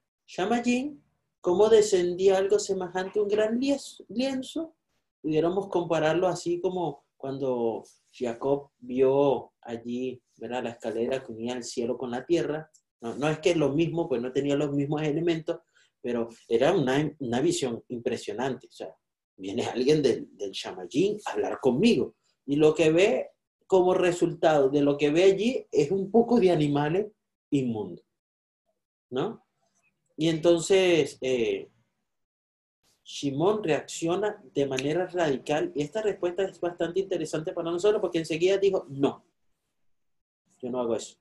cómo 1.44 1.68
descendía 1.68 2.38
algo 2.38 2.58
semejante 2.58 3.18
a 3.18 3.22
un 3.22 3.28
gran 3.28 3.60
lienzo. 3.60 4.74
Pudiéramos 5.20 5.68
compararlo 5.68 6.26
así 6.26 6.58
como 6.58 7.04
cuando 7.18 7.84
Jacob 8.10 8.70
vio 8.78 9.52
allí 9.60 10.22
¿verdad? 10.38 10.64
la 10.64 10.70
escalera 10.70 11.22
que 11.22 11.32
unía 11.32 11.52
el 11.52 11.62
cielo 11.62 11.98
con 11.98 12.10
la 12.10 12.24
tierra. 12.24 12.70
No, 13.02 13.28
es 13.28 13.40
que 13.40 13.50
es 13.50 13.58
lo 13.58 13.74
mismo, 13.74 14.08
pues 14.08 14.22
no 14.22 14.32
tenía 14.32 14.56
los 14.56 14.72
mismos 14.72 15.02
elementos, 15.02 15.60
pero 16.00 16.30
era 16.48 16.72
una, 16.72 17.14
una 17.18 17.40
visión 17.42 17.84
impresionante. 17.88 18.68
O 18.68 18.72
sea, 18.72 18.96
viene 19.36 19.66
alguien 19.66 20.02
del, 20.02 20.34
del 20.34 20.50
Shamayín 20.50 21.18
a 21.26 21.32
hablar 21.32 21.60
conmigo. 21.60 22.14
Y 22.46 22.56
lo 22.56 22.74
que 22.74 22.90
ve 22.90 23.28
como 23.66 23.92
resultado 23.92 24.70
de 24.70 24.80
lo 24.80 24.96
que 24.96 25.10
ve 25.10 25.24
allí 25.24 25.66
es 25.70 25.90
un 25.90 26.10
poco 26.10 26.40
de 26.40 26.52
animales 26.52 27.12
inmundos. 27.50 28.06
¿No? 29.10 29.43
Y 30.16 30.28
entonces 30.28 31.18
eh, 31.20 31.68
Shimon 33.04 33.62
reacciona 33.62 34.42
de 34.54 34.66
manera 34.66 35.06
radical 35.06 35.72
y 35.74 35.82
esta 35.82 36.00
respuesta 36.02 36.42
es 36.44 36.58
bastante 36.58 37.00
interesante 37.00 37.52
para 37.52 37.70
nosotros 37.70 38.00
porque 38.00 38.18
enseguida 38.18 38.56
dijo, 38.56 38.86
no, 38.88 39.24
yo 40.60 40.70
no 40.70 40.80
hago 40.80 40.96
eso. 40.96 41.16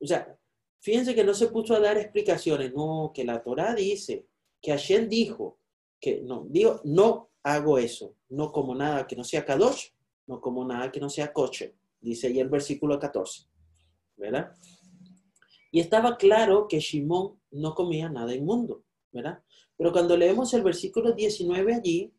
O 0.00 0.06
sea, 0.06 0.38
fíjense 0.80 1.14
que 1.14 1.24
no 1.24 1.34
se 1.34 1.48
puso 1.48 1.74
a 1.74 1.80
dar 1.80 1.98
explicaciones, 1.98 2.72
no, 2.72 3.12
que 3.14 3.24
la 3.24 3.42
Torah 3.42 3.74
dice, 3.74 4.26
que 4.60 4.70
Hashem 4.70 5.08
dijo, 5.08 5.58
que 6.00 6.22
no, 6.22 6.46
digo, 6.48 6.80
no 6.84 7.30
hago 7.42 7.78
eso, 7.78 8.16
no 8.30 8.50
como 8.50 8.74
nada 8.74 9.06
que 9.06 9.16
no 9.16 9.24
sea 9.24 9.44
Kadosh, 9.44 9.90
no 10.26 10.40
como 10.40 10.64
nada 10.64 10.90
que 10.90 11.00
no 11.00 11.10
sea 11.10 11.32
coche, 11.32 11.74
dice 12.00 12.28
ahí 12.28 12.40
el 12.40 12.48
versículo 12.48 12.98
14, 12.98 13.46
¿verdad? 14.16 14.54
Y 15.74 15.80
estaba 15.80 16.16
claro 16.16 16.68
que 16.68 16.78
Shimón 16.78 17.40
no 17.50 17.74
comía 17.74 18.08
nada 18.08 18.32
inmundo, 18.32 18.84
¿verdad? 19.10 19.42
Pero 19.76 19.90
cuando 19.90 20.16
leemos 20.16 20.54
el 20.54 20.62
versículo 20.62 21.10
19 21.10 21.74
allí, 21.74 22.14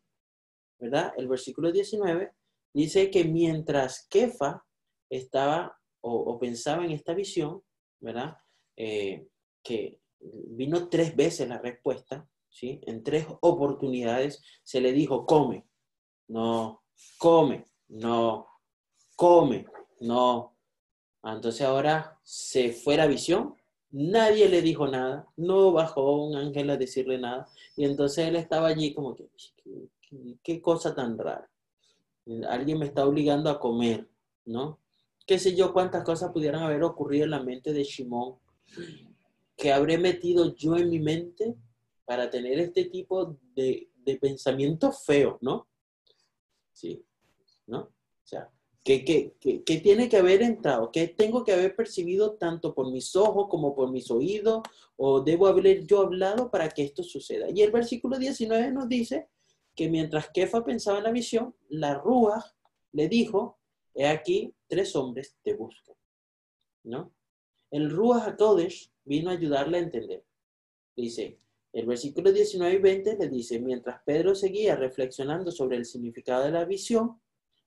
¿verdad? 0.78 1.14
El 1.16 1.26
versículo 1.26 1.72
19 1.72 2.32
dice 2.74 3.10
que 3.10 3.24
mientras 3.24 4.06
Kefa 4.10 4.62
estaba 5.08 5.74
o, 6.02 6.38
pensaba 6.38 6.84
en 6.84 6.90
esta 6.90 7.14
visión, 7.14 7.62
¿verdad? 7.98 8.36
Eh, 8.76 9.26
que 9.62 10.02
vino 10.20 10.90
tres 10.90 11.16
veces 11.16 11.48
la 11.48 11.58
respuesta, 11.58 12.28
¿sí? 12.50 12.82
En 12.82 13.02
tres 13.02 13.26
oportunidades 13.40 14.42
se 14.64 14.82
le 14.82 14.92
dijo, 14.92 15.24
come, 15.24 15.66
no, 16.28 16.84
come, 17.16 17.64
no, 17.88 18.48
come, 19.16 19.64
no. 20.00 20.55
Ah, 21.26 21.32
entonces 21.32 21.62
ahora 21.62 22.20
se 22.22 22.70
fue 22.70 22.96
la 22.96 23.08
visión, 23.08 23.56
nadie 23.90 24.48
le 24.48 24.62
dijo 24.62 24.86
nada, 24.86 25.26
no 25.36 25.72
bajó 25.72 26.24
un 26.24 26.36
ángel 26.36 26.70
a 26.70 26.76
decirle 26.76 27.18
nada, 27.18 27.48
y 27.76 27.84
entonces 27.84 28.28
él 28.28 28.36
estaba 28.36 28.68
allí 28.68 28.94
como 28.94 29.16
que, 29.16 29.28
qué, 30.44 30.62
cosa 30.62 30.94
tan 30.94 31.18
rara. 31.18 31.50
Alguien 32.48 32.78
me 32.78 32.86
está 32.86 33.04
obligando 33.04 33.50
a 33.50 33.58
comer, 33.58 34.08
¿no? 34.44 34.78
Qué 35.26 35.40
sé 35.40 35.56
yo 35.56 35.72
cuántas 35.72 36.04
cosas 36.04 36.30
pudieran 36.30 36.62
haber 36.62 36.84
ocurrido 36.84 37.24
en 37.24 37.32
la 37.32 37.42
mente 37.42 37.72
de 37.72 37.82
Shimón, 37.82 38.36
que 39.56 39.72
habré 39.72 39.98
metido 39.98 40.54
yo 40.54 40.76
en 40.76 40.88
mi 40.88 41.00
mente 41.00 41.56
para 42.04 42.30
tener 42.30 42.60
este 42.60 42.84
tipo 42.84 43.36
de, 43.56 43.90
de 43.96 44.16
pensamiento 44.18 44.92
feo, 44.92 45.38
¿no? 45.40 45.66
Sí, 46.72 47.04
¿no? 47.66 47.80
O 47.80 48.22
sea, 48.22 48.48
¿qué, 48.86 49.34
qué, 49.64 49.80
tiene 49.80 50.08
que 50.08 50.16
haber 50.16 50.42
entrado? 50.42 50.92
¿Qué 50.92 51.08
tengo 51.08 51.42
que 51.42 51.52
haber 51.52 51.74
percibido 51.74 52.34
tanto 52.34 52.72
por 52.72 52.92
mis 52.92 53.16
ojos 53.16 53.48
como 53.50 53.74
por 53.74 53.90
mis 53.90 54.10
oídos? 54.12 54.62
¿O 54.96 55.20
debo 55.20 55.48
haber 55.48 55.84
yo 55.84 56.02
hablado 56.02 56.50
para 56.52 56.68
que 56.68 56.84
esto 56.84 57.02
suceda? 57.02 57.48
Y 57.52 57.62
el 57.62 57.72
versículo 57.72 58.16
19 58.16 58.70
nos 58.70 58.88
dice 58.88 59.28
que 59.74 59.88
mientras 59.88 60.30
Kefa 60.30 60.64
pensaba 60.64 60.98
en 60.98 61.04
la 61.04 61.10
visión, 61.10 61.54
la 61.68 61.94
Rúa 61.94 62.44
le 62.92 63.08
dijo, 63.08 63.58
he 63.92 64.06
aquí, 64.06 64.54
tres 64.68 64.94
hombres 64.94 65.36
te 65.42 65.54
buscan, 65.54 65.96
¿no? 66.84 67.12
El 67.72 67.90
Ruach 67.90 68.28
HaKodesh 68.28 68.92
vino 69.04 69.30
a 69.30 69.32
ayudarle 69.34 69.78
a 69.78 69.82
entender. 69.82 70.24
Dice, 70.94 71.40
el 71.72 71.86
versículo 71.86 72.30
19 72.30 72.76
y 72.76 72.78
20 72.78 73.16
le 73.16 73.28
dice, 73.28 73.58
mientras 73.58 74.00
Pedro 74.04 74.36
seguía 74.36 74.76
reflexionando 74.76 75.50
sobre 75.50 75.76
el 75.76 75.84
significado 75.84 76.44
de 76.44 76.52
la 76.52 76.64
visión, 76.64 77.20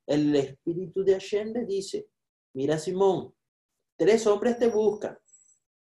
el 0.09 0.35
espíritu 0.35 1.03
de 1.03 1.13
Hashem 1.13 1.53
dice, 1.67 2.07
mira 2.53 2.77
Simón, 2.79 3.33
tres 3.95 4.25
hombres 4.27 4.57
te 4.57 4.67
buscan, 4.67 5.17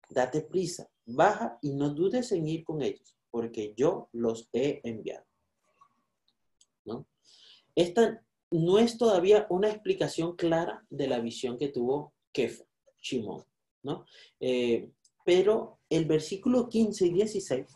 date 0.09 0.41
prisa, 0.41 0.89
baja 1.05 1.57
y 1.61 1.73
no 1.73 1.89
dudes 1.89 2.31
en 2.31 2.47
ir 2.47 2.63
con 2.63 2.81
ellos, 2.81 3.15
porque 3.31 3.73
yo 3.75 4.09
los 4.13 4.47
he 4.53 4.81
enviado. 4.83 5.25
¿No? 6.85 7.07
Esta 7.75 8.23
no 8.51 8.77
es 8.77 8.97
todavía 8.97 9.47
una 9.49 9.69
explicación 9.69 10.35
clara 10.35 10.85
de 10.89 11.07
la 11.07 11.19
visión 11.19 11.57
que 11.57 11.69
tuvo 11.69 12.13
Kefa, 12.31 12.65
Simón, 13.01 13.43
¿no? 13.83 14.05
Eh, 14.39 14.91
pero 15.25 15.79
el 15.89 16.05
versículo 16.05 16.69
15 16.69 17.05
y 17.07 17.13
16 17.13 17.67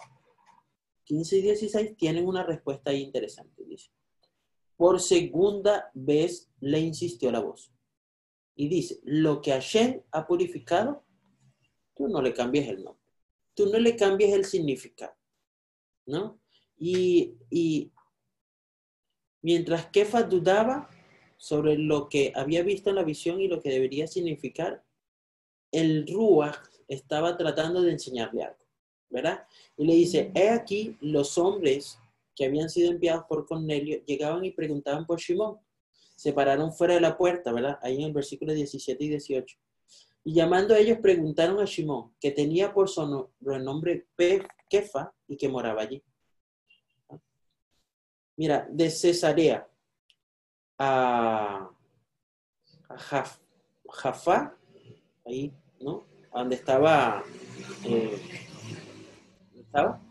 15 1.05 1.37
y 1.37 1.41
16 1.41 1.97
tienen 1.97 2.27
una 2.27 2.43
respuesta 2.43 2.91
ahí 2.91 3.01
interesante. 3.01 3.63
Dice, 3.65 3.91
por 4.83 4.99
segunda 4.99 5.89
vez 5.93 6.51
le 6.59 6.77
insistió 6.77 7.31
la 7.31 7.39
voz. 7.39 7.71
Y 8.53 8.67
dice, 8.67 8.99
lo 9.03 9.41
que 9.41 9.51
Hashem 9.51 10.01
ha 10.11 10.27
purificado, 10.27 11.05
tú 11.95 12.09
no 12.09 12.21
le 12.21 12.33
cambies 12.33 12.67
el 12.67 12.83
nombre. 12.83 13.01
Tú 13.53 13.67
no 13.67 13.79
le 13.79 13.95
cambies 13.95 14.33
el 14.33 14.43
significado. 14.43 15.13
¿No? 16.05 16.37
Y, 16.75 17.37
y 17.49 17.93
mientras 19.41 19.85
Kefa 19.85 20.23
dudaba 20.23 20.89
sobre 21.37 21.77
lo 21.77 22.09
que 22.09 22.33
había 22.35 22.61
visto 22.61 22.89
en 22.89 22.97
la 22.97 23.05
visión 23.05 23.39
y 23.39 23.47
lo 23.47 23.61
que 23.61 23.69
debería 23.69 24.05
significar, 24.05 24.83
el 25.71 26.05
Ruach 26.07 26.59
estaba 26.89 27.37
tratando 27.37 27.81
de 27.81 27.91
enseñarle 27.91 28.43
algo. 28.43 28.65
¿verdad? 29.09 29.47
Y 29.77 29.85
le 29.85 29.95
dice, 29.95 30.29
he 30.35 30.49
aquí 30.49 30.97
los 30.99 31.37
hombres 31.37 31.99
que 32.35 32.45
habían 32.45 32.69
sido 32.69 32.91
enviados 32.91 33.25
por 33.27 33.45
Cornelio 33.45 34.03
llegaban 34.05 34.43
y 34.45 34.51
preguntaban 34.51 35.05
por 35.05 35.21
Simón. 35.21 35.57
Se 36.15 36.33
pararon 36.33 36.73
fuera 36.73 36.95
de 36.95 37.01
la 37.01 37.17
puerta, 37.17 37.51
¿verdad? 37.51 37.79
Ahí 37.81 37.97
en 37.97 38.03
el 38.03 38.13
versículo 38.13 38.53
17 38.53 39.03
y 39.03 39.09
18. 39.09 39.57
Y 40.25 40.33
llamando 40.33 40.73
a 40.73 40.79
ellos 40.79 40.99
preguntaron 40.99 41.59
a 41.59 41.67
Simón, 41.67 42.13
que 42.19 42.31
tenía 42.31 42.73
por 42.73 42.87
su 42.89 43.29
nombre 43.41 44.07
Kefa 44.69 45.13
y 45.27 45.37
que 45.37 45.49
moraba 45.49 45.81
allí. 45.81 46.01
Mira, 48.35 48.67
de 48.69 48.89
Cesarea 48.89 49.67
a, 50.79 51.69
a 52.89 52.97
Jaffa, 53.89 54.57
ahí, 55.25 55.53
¿no? 55.79 56.07
Donde 56.33 56.55
estaba 56.55 57.23
eh, 57.85 58.17
estaba 59.73 60.01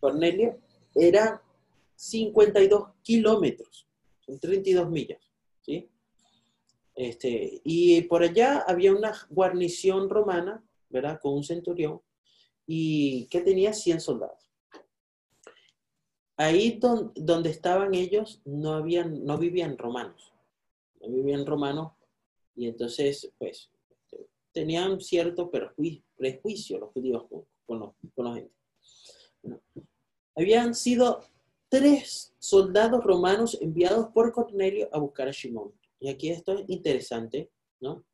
Cornelio, 0.00 0.58
era 0.94 1.42
52 1.96 2.88
kilómetros, 3.02 3.86
son 4.20 4.38
32 4.38 4.90
millas, 4.90 5.20
¿sí? 5.60 5.88
Este, 6.94 7.60
y 7.64 8.02
por 8.02 8.22
allá 8.22 8.64
había 8.66 8.92
una 8.92 9.12
guarnición 9.30 10.10
romana, 10.10 10.62
¿verdad? 10.90 11.18
Con 11.22 11.34
un 11.34 11.44
centurión, 11.44 12.00
y 12.66 13.26
que 13.26 13.40
tenía 13.40 13.72
100 13.72 14.00
soldados. 14.00 14.50
Ahí 16.36 16.80
donde 17.14 17.50
estaban 17.50 17.94
ellos 17.94 18.40
no, 18.44 18.74
habían, 18.74 19.24
no 19.24 19.38
vivían 19.38 19.78
romanos, 19.78 20.32
no 21.00 21.08
vivían 21.08 21.46
romanos, 21.46 21.92
y 22.54 22.68
entonces, 22.68 23.32
pues, 23.38 23.70
tenían 24.52 25.00
cierto 25.00 25.50
prejuicio 25.50 26.78
los 26.78 26.90
judíos 26.92 27.24
con, 27.64 27.78
los, 27.80 27.92
con 28.14 28.24
la 28.26 28.34
gente. 28.34 28.54
Habían 30.34 30.74
sido 30.74 31.24
tres 31.68 32.34
soldados 32.38 33.02
romanos 33.04 33.58
enviados 33.60 34.08
por 34.08 34.32
Cornelio 34.32 34.88
a 34.92 34.98
buscar 34.98 35.28
a 35.28 35.32
Simón. 35.32 35.72
Y 36.00 36.08
aquí 36.08 36.30
esto 36.30 36.52
es 36.58 36.64
interesante, 36.68 37.50
¿no? 37.80 38.04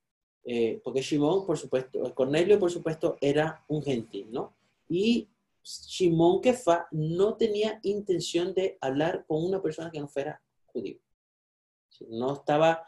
Eh, 0.44 0.80
porque 0.82 1.02
Simón, 1.02 1.46
por 1.46 1.58
supuesto, 1.58 2.14
Cornelio, 2.14 2.58
por 2.58 2.70
supuesto, 2.70 3.16
era 3.20 3.64
un 3.68 3.82
gentil, 3.82 4.28
¿no? 4.30 4.54
Y 4.88 5.28
Simón 5.62 6.40
Kefa 6.40 6.88
no 6.92 7.36
tenía 7.36 7.80
intención 7.82 8.54
de 8.54 8.78
hablar 8.80 9.24
con 9.26 9.44
una 9.44 9.60
persona 9.60 9.90
que 9.90 10.00
no 10.00 10.08
fuera 10.08 10.40
judío. 10.66 10.98
No 12.08 12.34
estaba 12.34 12.86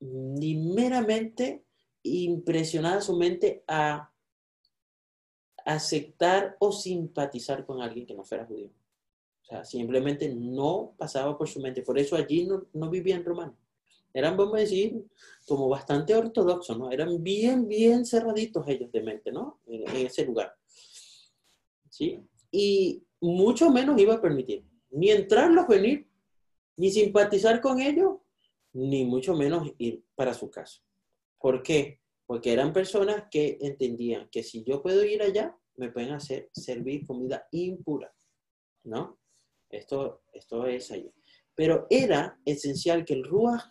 ni 0.00 0.54
meramente 0.54 1.64
impresionada 2.02 3.00
su 3.00 3.16
mente 3.16 3.64
a 3.66 4.12
aceptar 5.66 6.56
o 6.60 6.72
simpatizar 6.72 7.66
con 7.66 7.82
alguien 7.82 8.06
que 8.06 8.14
no 8.14 8.24
fuera 8.24 8.46
judío. 8.46 8.70
O 9.42 9.44
sea, 9.44 9.64
simplemente 9.64 10.32
no 10.34 10.94
pasaba 10.96 11.36
por 11.36 11.48
su 11.48 11.60
mente. 11.60 11.82
Por 11.82 11.98
eso 11.98 12.16
allí 12.16 12.46
no, 12.46 12.66
no 12.72 12.88
vivían 12.88 13.24
romanos. 13.24 13.56
Eran, 14.14 14.36
vamos 14.36 14.54
a 14.54 14.60
decir, 14.60 15.04
como 15.46 15.68
bastante 15.68 16.14
ortodoxos, 16.14 16.78
¿no? 16.78 16.90
Eran 16.90 17.22
bien, 17.22 17.68
bien 17.68 18.06
cerraditos 18.06 18.66
ellos 18.66 18.90
de 18.90 19.02
mente, 19.02 19.30
¿no? 19.30 19.60
En, 19.66 20.06
ese 20.06 20.24
lugar. 20.24 20.56
¿Sí? 21.90 22.20
Y 22.50 23.02
mucho 23.20 23.70
menos 23.70 24.00
iba 24.00 24.14
a 24.14 24.22
permitir 24.22 24.64
ni 24.90 25.10
entrarlos 25.10 25.66
venir, 25.66 26.08
ni 26.76 26.90
simpatizar 26.90 27.60
con 27.60 27.80
ellos, 27.80 28.18
ni 28.72 29.04
mucho 29.04 29.34
menos 29.34 29.70
ir 29.78 30.02
para 30.14 30.32
su 30.32 30.48
casa. 30.48 30.80
¿Por 31.38 31.62
qué? 31.62 32.00
Porque 32.26 32.52
eran 32.52 32.72
personas 32.72 33.24
que 33.30 33.56
entendían 33.60 34.28
que 34.30 34.42
si 34.42 34.64
yo 34.64 34.82
puedo 34.82 35.04
ir 35.04 35.22
allá, 35.22 35.56
me 35.76 35.90
pueden 35.90 36.12
hacer 36.12 36.50
servir 36.52 37.06
comida 37.06 37.46
impura, 37.52 38.12
¿no? 38.84 39.18
Esto, 39.68 40.22
esto 40.32 40.66
es 40.66 40.90
ahí. 40.90 41.12
Pero 41.54 41.86
era 41.90 42.38
esencial 42.44 43.04
que 43.04 43.14
el 43.14 43.24
Ruach 43.24 43.64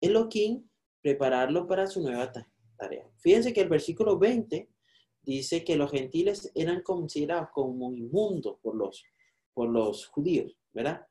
Elohim 0.00 0.68
prepararlo 1.00 1.66
para 1.66 1.86
su 1.86 2.00
nueva 2.00 2.32
tarea. 2.76 3.08
Fíjense 3.18 3.52
que 3.52 3.60
el 3.60 3.68
versículo 3.68 4.18
20 4.18 4.68
dice 5.22 5.64
que 5.64 5.76
los 5.76 5.90
gentiles 5.90 6.50
eran 6.54 6.82
considerados 6.82 7.50
como 7.52 7.92
inmundos 7.92 8.58
por 8.62 8.76
los, 8.76 9.04
por 9.52 9.68
los 9.68 10.06
judíos, 10.06 10.56
¿verdad? 10.72 11.06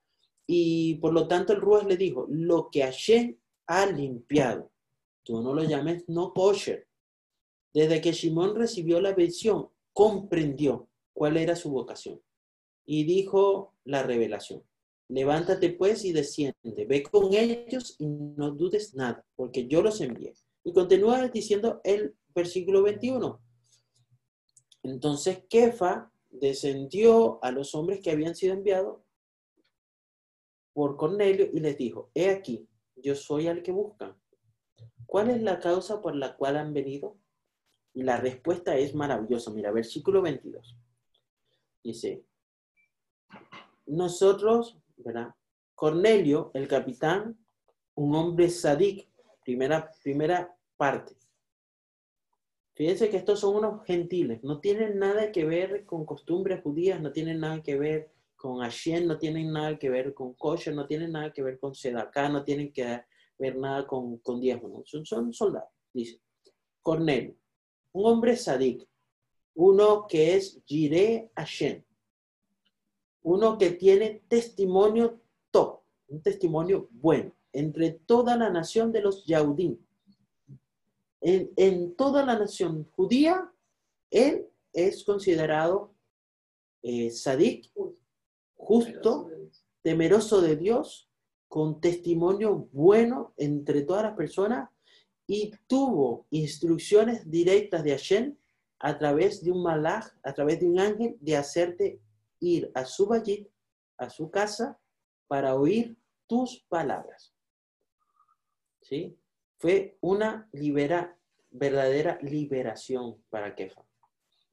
Y 0.48 0.96
por 0.96 1.14
lo 1.14 1.28
tanto 1.28 1.54
el 1.54 1.62
Ruach 1.62 1.86
le 1.86 1.98
dijo, 1.98 2.28
lo 2.30 2.70
que 2.70 2.84
Hashem 2.84 3.38
ha 3.68 3.86
limpiado, 3.88 4.72
tú 5.24 5.42
no 5.42 5.54
lo 5.54 5.64
llames 5.64 6.04
no 6.08 6.34
kosher. 6.34 6.85
Desde 7.76 8.00
que 8.00 8.14
Shimón 8.14 8.56
recibió 8.56 9.02
la 9.02 9.12
visión, 9.12 9.68
comprendió 9.92 10.88
cuál 11.12 11.36
era 11.36 11.58
su 11.58 11.70
vocación. 11.70 12.22
Y 12.86 13.04
dijo 13.04 13.76
la 13.84 14.02
revelación, 14.02 14.64
levántate 15.10 15.72
pues 15.72 16.06
y 16.06 16.14
desciende, 16.14 16.86
ve 16.88 17.04
con 17.04 17.34
ellos 17.34 17.98
y 18.00 18.06
no 18.08 18.52
dudes 18.52 18.96
nada, 18.96 19.26
porque 19.36 19.68
yo 19.68 19.82
los 19.82 20.00
envié. 20.00 20.34
Y 20.64 20.72
continúa 20.72 21.28
diciendo 21.28 21.82
el 21.84 22.16
versículo 22.34 22.82
21. 22.82 23.42
Entonces 24.84 25.44
Kefa 25.50 26.14
descendió 26.30 27.44
a 27.44 27.52
los 27.52 27.76
hombres 27.76 28.00
que 28.00 28.12
habían 28.12 28.36
sido 28.36 28.54
enviados 28.54 29.02
por 30.72 30.96
Cornelio 30.96 31.50
y 31.52 31.60
les 31.60 31.78
dijo, 31.78 32.10
he 32.14 32.30
aquí, 32.30 32.70
yo 32.96 33.16
soy 33.16 33.50
al 33.50 33.62
que 33.62 33.74
buscan. 33.74 34.16
¿Cuál 35.06 35.30
es 35.30 35.42
la 35.42 35.60
causa 35.60 36.02
por 36.02 36.16
la 36.16 36.38
cual 36.38 36.56
han 36.56 36.74
venido? 36.74 37.18
Y 37.96 38.04
la 38.04 38.18
respuesta 38.18 38.78
es 38.78 38.94
maravillosa. 38.94 39.52
Mira, 39.52 39.72
versículo 39.72 40.22
22. 40.22 40.78
Dice, 41.84 42.24
nosotros, 43.88 44.78
¿verdad? 44.98 45.34
Cornelio, 45.74 46.52
el 46.54 46.68
capitán, 46.68 47.38
un 47.96 48.16
hombre 48.16 48.50
sadik, 48.50 49.08
primera, 49.44 49.90
primera 50.04 50.56
parte. 50.78 51.16
Fíjense 52.74 53.10
que 53.10 53.18
estos 53.18 53.40
son 53.40 53.56
unos 53.56 53.86
gentiles, 53.86 54.44
no 54.44 54.60
tienen 54.60 55.00
nada 55.00 55.32
que 55.32 55.46
ver 55.46 55.86
con 55.86 56.06
costumbres 56.06 56.62
judías, 56.62 57.00
no 57.00 57.14
tienen 57.14 57.40
nada 57.40 57.64
que 57.64 57.78
ver 57.78 58.12
con 58.36 58.60
Hashem, 58.60 59.08
no 59.08 59.18
tienen 59.18 59.54
nada 59.54 59.80
que 59.80 59.90
ver 59.90 60.14
con 60.14 60.34
kosher, 60.34 60.76
no 60.76 60.86
tienen 60.86 61.14
nada 61.14 61.32
que 61.32 61.42
ver 61.42 61.58
con 61.58 61.74
Sedaká, 61.74 62.28
no 62.28 62.44
tienen 62.44 62.74
que 62.74 63.04
ver 63.38 63.56
nada 63.56 63.88
con, 63.88 64.18
con 64.18 64.42
diezmo, 64.42 64.84
son, 64.86 65.06
son 65.06 65.34
soldados, 65.34 65.70
dice. 65.94 66.20
Cornelio, 66.82 67.38
un 67.96 68.06
hombre 68.08 68.36
sadik, 68.36 68.86
uno 69.54 70.06
que 70.06 70.36
es 70.36 70.62
Jireh 70.66 71.32
Hashem, 71.34 71.82
uno 73.24 73.58
que 73.58 73.72
tiene 73.72 74.22
testimonio 74.28 75.22
top, 75.50 75.80
un 76.10 76.22
testimonio 76.22 76.90
bueno, 76.92 77.32
entre 77.54 77.92
toda 77.92 78.36
la 78.36 78.50
nación 78.50 78.92
de 78.92 79.02
los 79.02 79.26
Yaudín. 79.26 79.80
En, 81.22 81.52
en 81.56 81.96
toda 81.96 82.26
la 82.26 82.38
nación 82.38 82.86
judía, 82.98 83.50
él 84.12 84.46
es 84.74 85.06
considerado 85.06 85.94
eh, 86.84 87.12
sadik, 87.12 87.72
justo, 88.58 89.30
temeroso 89.82 90.42
de 90.42 90.58
Dios, 90.58 91.10
con 91.48 91.80
testimonio 91.80 92.68
bueno 92.74 93.34
entre 93.38 93.84
todas 93.84 94.04
las 94.04 94.18
personas 94.18 94.70
y 95.28 95.52
tuvo 95.68 96.28
instrucciones 96.30 97.30
directas 97.30 97.84
de 97.84 97.92
Hashem 97.92 98.38
a 98.80 98.98
través 98.98 99.44
de 99.44 99.52
un 99.52 99.64
malach, 99.64 100.06
a 100.24 100.34
través 100.34 100.60
de 100.60 100.68
un 100.68 100.80
ángel, 100.80 101.18
de 101.20 101.38
hacerte 101.38 102.02
ir 102.40 102.72
a 102.76 102.86
su 102.86 103.08
vallit, 103.08 103.48
a 103.98 104.10
su 104.10 104.30
casa, 104.30 104.80
para 105.28 105.56
oír 105.56 105.98
tus 106.28 106.64
palabras. 106.68 107.34
¿Sí? 108.82 109.18
Fue 109.58 109.98
una 110.02 110.48
libera, 110.52 111.18
verdadera 111.50 112.20
liberación 112.22 113.24
para 113.30 113.56
Kefa. 113.56 113.84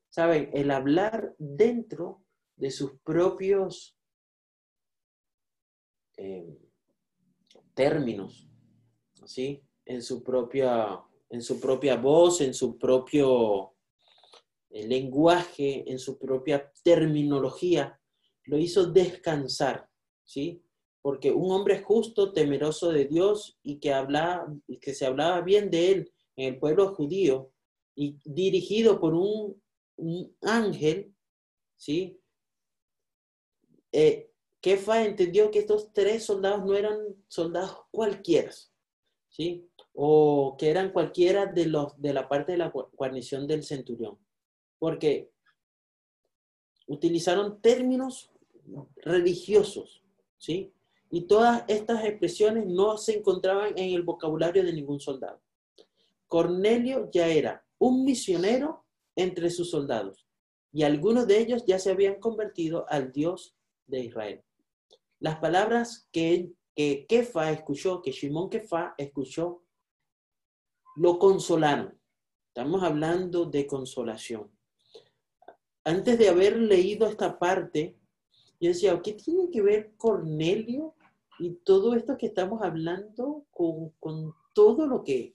Saben, 0.08 0.50
el 0.54 0.70
hablar 0.70 1.34
dentro 1.38 2.24
de 2.56 2.70
sus 2.70 2.98
propios 3.00 3.98
eh, 6.16 6.58
términos, 7.74 8.48
¿sí? 9.24 9.62
En 9.85 10.03
su 10.03 10.22
propia, 10.22 11.01
en 11.30 11.43
su 11.43 11.61
propia 11.61 11.97
voz, 11.97 12.41
en 12.41 12.55
su 12.55 12.78
propio 12.78 13.74
eh, 14.70 14.87
lenguaje, 14.87 15.85
en 15.91 15.99
su 15.99 16.18
propia 16.18 16.72
terminología, 16.83 18.01
lo 18.45 18.59
hizo 18.59 18.87
descansar, 18.87 19.89
¿sí? 20.24 20.62
Porque 21.01 21.33
un 21.33 21.51
hombre 21.51 21.83
justo, 21.83 22.33
temeroso 22.33 22.91
de 22.91 23.07
Dios 23.07 23.59
y 23.62 23.78
que, 23.78 23.93
que 24.80 24.95
se 24.95 25.07
hablaba 25.07 25.41
bien 25.41 25.70
de 25.70 25.93
él 25.93 26.12
en 26.37 26.55
el 26.55 26.59
pueblo 26.59 26.95
judío 26.95 27.53
y 27.95 28.18
dirigido 28.24 29.01
por 29.01 29.14
un, 29.14 29.61
un 29.97 30.37
ángel, 30.43 31.14
¿sí? 31.76 32.18
Eh, 33.93 34.30
Kefa 34.61 35.05
entendió 35.05 35.51
que 35.51 35.59
estos 35.59 35.93
tres 35.93 36.24
soldados 36.24 36.64
no 36.64 36.74
eran 36.74 36.99
soldados 37.26 37.78
cualquiera, 37.91 38.53
¿sí? 39.28 39.68
O 39.95 40.57
que 40.59 40.70
eran 40.70 40.93
cualquiera 40.93 41.47
de, 41.47 41.66
los, 41.66 42.01
de 42.01 42.14
la 42.14 42.28
parte 42.28 42.53
de 42.53 42.59
la 42.59 42.72
guarnición 42.93 43.47
del 43.47 43.62
centurión, 43.62 44.18
porque 44.78 45.30
utilizaron 46.86 47.61
términos 47.61 48.30
religiosos, 48.97 50.03
¿sí? 50.38 50.72
Y 51.11 51.22
todas 51.22 51.64
estas 51.68 52.05
expresiones 52.05 52.66
no 52.66 52.97
se 52.97 53.18
encontraban 53.18 53.76
en 53.76 53.95
el 53.95 54.03
vocabulario 54.03 54.64
de 54.64 54.72
ningún 54.72 54.99
soldado. 54.99 55.40
Cornelio 56.26 57.11
ya 57.12 57.28
era 57.28 57.64
un 57.78 58.05
misionero 58.05 58.84
entre 59.14 59.51
sus 59.51 59.70
soldados 59.70 60.26
y 60.72 60.84
algunos 60.84 61.26
de 61.26 61.38
ellos 61.38 61.64
ya 61.66 61.78
se 61.78 61.90
habían 61.90 62.18
convertido 62.18 62.86
al 62.88 63.12
Dios 63.12 63.55
de 63.86 64.01
Israel. 64.01 64.43
Las 65.20 65.38
palabras 65.38 66.09
que, 66.11 66.53
que 66.74 67.05
Kefa 67.07 67.53
escuchó, 67.53 68.01
que 68.01 68.12
Shimón 68.12 68.49
Kefa 68.49 68.95
escuchó 68.97 69.61
lo 70.97 71.18
consolaron. 71.18 71.99
Estamos 72.49 72.82
hablando 72.82 73.47
de 73.47 73.66
consolación. 73.66 74.51
Antes 75.84 76.18
de 76.18 76.28
haber 76.28 76.57
leído 76.59 77.07
esta 77.07 77.38
parte, 77.38 77.99
yo 78.61 78.68
decía, 78.68 79.01
¿qué 79.03 79.14
tiene 79.14 79.51
que 79.51 79.62
ver 79.62 79.95
Cornelio 79.97 80.95
y 81.38 81.55
todo 81.64 81.95
esto 81.95 82.16
que 82.16 82.26
estamos 82.26 82.62
hablando 82.62 83.47
con, 83.51 84.34
todo 84.55 84.86
lo 84.86 85.03
que 85.03 85.34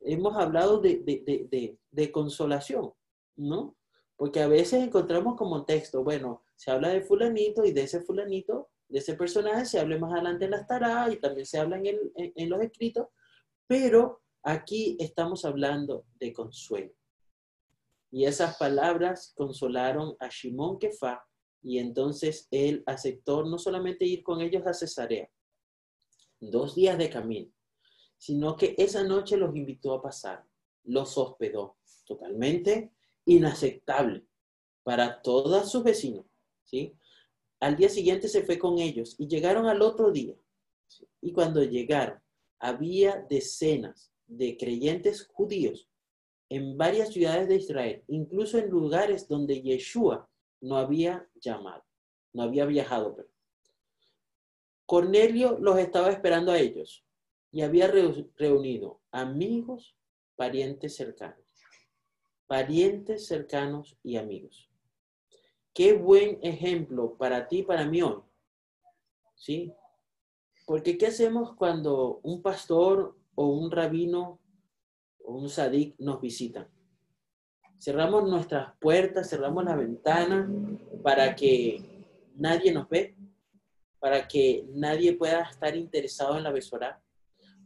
hemos 0.00 0.36
hablado 0.36 0.80
de, 0.80 1.78
de, 1.90 2.12
consolación? 2.12 2.92
¿No? 3.36 3.76
Porque 4.16 4.40
a 4.40 4.48
veces 4.48 4.82
encontramos 4.82 5.36
como 5.36 5.64
texto, 5.64 6.02
bueno, 6.02 6.42
se 6.56 6.70
habla 6.70 6.88
de 6.88 7.02
fulanito 7.02 7.64
y 7.64 7.72
de 7.72 7.82
ese 7.82 8.00
fulanito, 8.00 8.70
de 8.88 9.00
ese 9.00 9.14
personaje, 9.14 9.66
se 9.66 9.78
habla 9.78 9.98
más 9.98 10.12
adelante 10.14 10.46
en 10.46 10.52
las 10.52 10.66
taras 10.66 11.12
y 11.12 11.18
también 11.18 11.46
se 11.46 11.58
habla 11.58 11.76
en, 11.76 12.12
en 12.14 12.48
los 12.48 12.60
escritos, 12.62 13.08
pero 13.66 14.22
Aquí 14.48 14.96
estamos 15.00 15.44
hablando 15.44 16.06
de 16.20 16.32
consuelo. 16.32 16.92
Y 18.12 18.26
esas 18.26 18.56
palabras 18.56 19.32
consolaron 19.34 20.14
a 20.20 20.28
Shimón 20.28 20.78
Kefa 20.78 21.20
y 21.62 21.80
entonces 21.80 22.46
él 22.52 22.84
aceptó 22.86 23.44
no 23.44 23.58
solamente 23.58 24.04
ir 24.04 24.22
con 24.22 24.40
ellos 24.40 24.64
a 24.64 24.72
Cesarea, 24.72 25.28
dos 26.38 26.76
días 26.76 26.96
de 26.96 27.10
camino, 27.10 27.50
sino 28.18 28.54
que 28.54 28.76
esa 28.78 29.02
noche 29.02 29.36
los 29.36 29.56
invitó 29.56 29.94
a 29.94 30.00
pasar, 30.00 30.44
los 30.84 31.18
hospedó, 31.18 31.76
totalmente 32.04 32.92
inaceptable 33.24 34.28
para 34.84 35.22
todos 35.22 35.72
sus 35.72 35.82
vecinos, 35.82 36.24
¿sí? 36.62 36.96
Al 37.58 37.74
día 37.74 37.88
siguiente 37.88 38.28
se 38.28 38.44
fue 38.44 38.60
con 38.60 38.78
ellos 38.78 39.16
y 39.18 39.26
llegaron 39.26 39.66
al 39.66 39.82
otro 39.82 40.12
día. 40.12 40.36
Y 41.20 41.32
cuando 41.32 41.64
llegaron, 41.64 42.22
había 42.60 43.26
decenas 43.28 44.12
de 44.26 44.56
creyentes 44.56 45.26
judíos 45.26 45.88
en 46.48 46.76
varias 46.76 47.12
ciudades 47.12 47.48
de 47.48 47.56
Israel, 47.56 48.04
incluso 48.08 48.58
en 48.58 48.70
lugares 48.70 49.28
donde 49.28 49.62
Yeshua 49.62 50.28
no 50.60 50.76
había 50.76 51.28
llamado, 51.34 51.84
no 52.32 52.42
había 52.42 52.66
viajado. 52.66 53.16
Cornelio 54.86 55.58
los 55.58 55.78
estaba 55.78 56.10
esperando 56.10 56.52
a 56.52 56.58
ellos. 56.58 57.02
y 57.52 57.62
había 57.62 57.90
reunido 58.36 59.00
amigos, 59.10 59.96
parientes 60.34 60.94
cercanos. 60.94 61.46
Parientes 62.46 63.26
cercanos 63.26 63.96
y 64.02 64.16
amigos. 64.16 64.68
Qué 65.72 65.94
buen 65.94 66.38
ejemplo 66.42 67.16
para 67.16 67.48
ti 67.48 67.62
para 67.62 67.86
mí 67.86 68.02
hoy. 68.02 68.20
¿Sí? 69.36 69.72
Porque 70.66 70.98
¿qué 70.98 71.06
hacemos 71.06 71.54
cuando 71.54 72.20
un 72.24 72.42
pastor 72.42 73.16
o 73.36 73.46
un 73.46 73.70
rabino 73.70 74.40
o 75.24 75.36
un 75.36 75.48
sadik 75.48 75.94
nos 76.00 76.20
visitan? 76.20 76.68
Cerramos 77.78 78.28
nuestras 78.28 78.74
puertas, 78.80 79.30
cerramos 79.30 79.64
la 79.64 79.76
ventana 79.76 80.50
para 81.02 81.36
que 81.36 82.04
nadie 82.34 82.72
nos 82.72 82.88
ve, 82.88 83.16
para 84.00 84.26
que 84.26 84.66
nadie 84.72 85.12
pueda 85.12 85.42
estar 85.42 85.76
interesado 85.76 86.36
en 86.36 86.42
la 86.44 86.50
besora. 86.50 87.02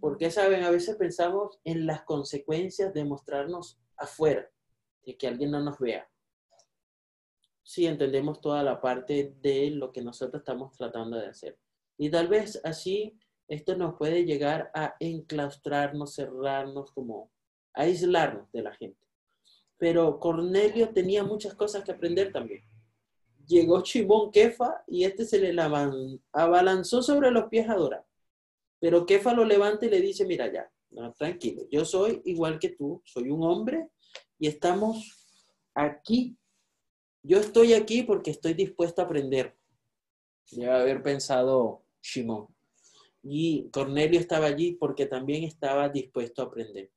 Porque, 0.01 0.31
¿saben? 0.31 0.65
A 0.65 0.71
veces 0.71 0.97
pensamos 0.97 1.61
en 1.65 1.87
las 1.87 2.03
consecuencias 2.03 2.93
de 2.93 3.05
mostrarnos 3.05 3.79
afuera, 3.97 4.51
de 5.05 5.17
que 5.17 5.29
alguien 5.29 5.51
no 5.51 5.61
nos 5.61 5.79
vea. 5.79 6.11
Sí, 7.63 7.87
entendemos 7.87 8.41
toda 8.41 8.63
la 8.63 8.81
parte 8.81 9.37
de 9.41 9.71
lo 9.71 9.93
que 9.93 10.03
nosotros 10.03 10.41
estamos 10.41 10.77
tratando 10.77 11.19
de 11.19 11.29
hacer. 11.29 11.59
Y 11.97 12.11
tal 12.11 12.29
vez 12.29 12.61
así 12.65 13.19
esto 13.51 13.77
nos 13.77 13.97
puede 13.97 14.25
llegar 14.25 14.71
a 14.75 14.95
enclaustrarnos, 15.01 16.15
cerrarnos, 16.15 16.93
como 16.93 17.33
aislarnos 17.75 18.51
de 18.53 18.63
la 18.63 18.73
gente. 18.77 19.05
Pero 19.77 20.21
Cornelio 20.21 20.91
tenía 20.91 21.25
muchas 21.25 21.55
cosas 21.55 21.83
que 21.83 21.91
aprender 21.91 22.33
también. 22.33 22.63
Llegó 23.47 23.83
Chimón 23.83 24.31
Kefa 24.31 24.85
y 24.87 25.03
este 25.03 25.25
se 25.25 25.41
le 25.41 25.61
abalanzó 26.33 27.03
sobre 27.03 27.33
los 27.33 27.49
pies 27.49 27.69
a 27.69 27.75
Dora. 27.75 28.07
Pero 28.79 29.05
Kefa 29.05 29.35
lo 29.35 29.45
levanta 29.45 29.85
y 29.85 29.91
le 29.91 30.01
dice, 30.01 30.25
mira 30.25 30.47
ya, 30.53 30.71
tranquilo, 31.19 31.63
yo 31.73 31.85
soy 31.85 32.23
igual 32.27 32.61
que 32.61 32.69
tú, 32.69 33.03
soy 33.05 33.31
un 33.31 33.43
hombre 33.43 33.89
y 34.39 34.47
estamos 34.47 35.27
aquí. 35.75 36.39
Yo 37.25 37.39
estoy 37.39 37.75
aquí 37.75 38.05
porque 38.05 38.31
estoy 38.31 38.55
dispuesto 38.55 39.03
a 39.03 39.07
aprender. 39.07 39.59
Debe 40.53 40.71
haber 40.71 41.03
pensado 41.03 41.83
Shimon. 42.01 42.47
Y 43.23 43.69
Cornelio 43.71 44.19
estaba 44.19 44.47
allí 44.47 44.73
porque 44.73 45.07
también 45.07 45.45
estaba 45.45 45.89
dispuesto 45.89 46.43
a 46.43 46.47
aprender. 46.47 46.91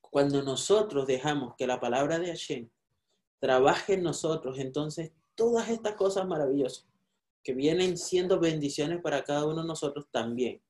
Cuando 0.00 0.42
nosotros 0.42 1.06
dejamos 1.06 1.54
que 1.56 1.66
la 1.66 1.80
palabra 1.80 2.18
de 2.18 2.28
Hashem 2.28 2.68
trabaje 3.38 3.94
en 3.94 4.02
nosotros, 4.02 4.58
entonces 4.58 5.12
todas 5.34 5.68
estas 5.68 5.94
cosas 5.96 6.26
maravillosas 6.26 6.86
que 7.42 7.54
vienen 7.54 7.96
siendo 7.96 8.38
bendiciones 8.38 9.00
para 9.00 9.24
cada 9.24 9.46
uno 9.46 9.62
de 9.62 9.68
nosotros 9.68 10.06
también, 10.10 10.62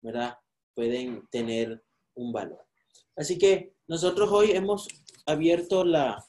¿verdad? 0.00 0.38
Pueden 0.74 1.26
tener 1.28 1.84
un 2.14 2.32
valor. 2.32 2.66
Así 3.14 3.38
que 3.38 3.74
nosotros 3.86 4.28
hoy 4.32 4.50
hemos 4.52 4.88
abierto 5.24 5.84
la, 5.84 6.24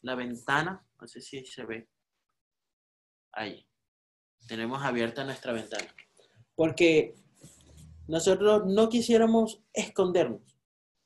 la 0.00 0.14
ventana, 0.16 0.84
no 1.00 1.06
sé 1.06 1.20
si 1.20 1.44
se 1.44 1.64
ve 1.64 1.88
ahí 3.32 3.66
tenemos 4.46 4.82
abierta 4.82 5.24
nuestra 5.24 5.52
ventana. 5.52 5.86
Porque 6.54 7.14
nosotros 8.08 8.64
no 8.66 8.88
quisiéramos 8.88 9.62
escondernos. 9.72 10.58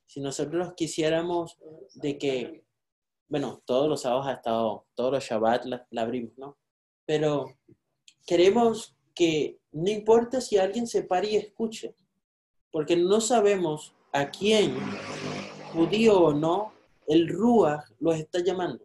Si 0.06 0.20
nosotros 0.20 0.74
quisiéramos 0.76 1.58
de 1.94 2.18
que, 2.18 2.64
bueno, 3.28 3.62
todos 3.64 3.88
los 3.88 4.02
sábados 4.02 4.26
ha 4.26 4.32
estado, 4.32 4.86
todos 4.94 5.12
los 5.12 5.24
Shabbat 5.24 5.64
la, 5.66 5.86
abrimos, 6.02 6.36
¿no? 6.36 6.58
Pero 7.04 7.46
queremos 8.26 8.96
que 9.14 9.58
no 9.72 9.90
importa 9.90 10.40
si 10.40 10.58
alguien 10.58 10.86
se 10.86 11.02
pare 11.02 11.30
y 11.30 11.36
escuche, 11.36 11.94
porque 12.70 12.96
no 12.96 13.20
sabemos 13.20 13.94
a 14.12 14.30
quién, 14.30 14.76
judío 15.72 16.20
o 16.20 16.34
no, 16.34 16.72
el 17.06 17.28
Ruach 17.28 17.84
los 18.00 18.16
está 18.16 18.40
llamando 18.40 18.84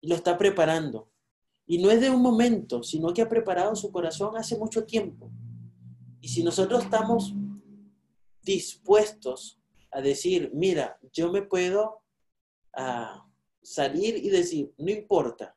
y 0.00 0.08
lo 0.08 0.14
está 0.14 0.36
preparando. 0.36 1.08
Y 1.66 1.78
no 1.78 1.90
es 1.90 2.00
de 2.00 2.10
un 2.10 2.22
momento, 2.22 2.82
sino 2.82 3.12
que 3.12 3.22
ha 3.22 3.28
preparado 3.28 3.74
su 3.74 3.90
corazón 3.90 4.36
hace 4.36 4.56
mucho 4.56 4.84
tiempo. 4.84 5.30
Y 6.20 6.28
si 6.28 6.42
nosotros 6.42 6.84
estamos 6.84 7.34
dispuestos 8.42 9.60
a 9.90 10.00
decir, 10.00 10.50
mira, 10.54 10.98
yo 11.12 11.32
me 11.32 11.42
puedo 11.42 12.02
ah, 12.74 13.26
salir 13.62 14.16
y 14.16 14.30
decir, 14.30 14.72
no 14.78 14.90
importa, 14.90 15.56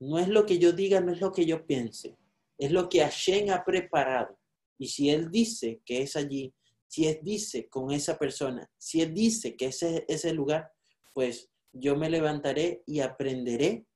no 0.00 0.18
es 0.18 0.28
lo 0.28 0.44
que 0.44 0.58
yo 0.58 0.72
diga, 0.72 1.00
no 1.00 1.12
es 1.12 1.20
lo 1.20 1.32
que 1.32 1.46
yo 1.46 1.66
piense, 1.66 2.16
es 2.58 2.70
lo 2.70 2.88
que 2.88 3.00
Hashem 3.00 3.50
ha 3.50 3.64
preparado. 3.64 4.38
Y 4.78 4.88
si 4.88 5.08
Él 5.08 5.30
dice 5.30 5.80
que 5.84 6.02
es 6.02 6.16
allí, 6.16 6.52
si 6.86 7.06
Él 7.06 7.20
dice 7.22 7.68
con 7.68 7.90
esa 7.90 8.18
persona, 8.18 8.70
si 8.76 9.00
Él 9.00 9.14
dice 9.14 9.56
que 9.56 9.66
ese 9.66 10.04
es 10.08 10.24
el 10.24 10.36
lugar, 10.36 10.70
pues 11.12 11.48
yo 11.72 11.96
me 11.96 12.10
levantaré 12.10 12.82
y 12.86 13.00
aprenderé 13.00 13.86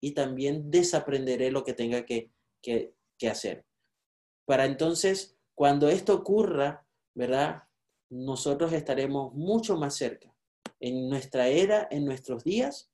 y 0.00 0.12
también 0.12 0.70
desaprenderé 0.70 1.50
lo 1.50 1.64
que 1.64 1.74
tenga 1.74 2.04
que, 2.04 2.30
hacer. 3.28 3.64
Para 4.44 4.64
entonces, 4.64 5.36
cuando 5.54 5.88
esto 5.88 6.14
ocurra, 6.14 6.86
¿verdad? 7.14 7.64
Nosotros 8.10 8.72
estaremos 8.72 9.34
mucho 9.34 9.76
más 9.76 9.96
cerca 9.96 10.34
en 10.80 11.08
nuestra 11.08 11.48
era, 11.48 11.88
en 11.90 12.04
nuestros 12.04 12.44
días, 12.44 12.90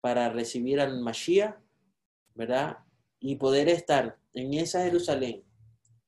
para 0.00 0.28
recibir 0.30 0.80
al 0.80 1.00
Mashiach, 1.00 1.56
¿verdad? 2.34 2.78
Y 3.20 3.36
poder 3.36 3.68
estar 3.68 4.18
en 4.34 4.54
esa 4.54 4.82
Jerusalén 4.82 5.44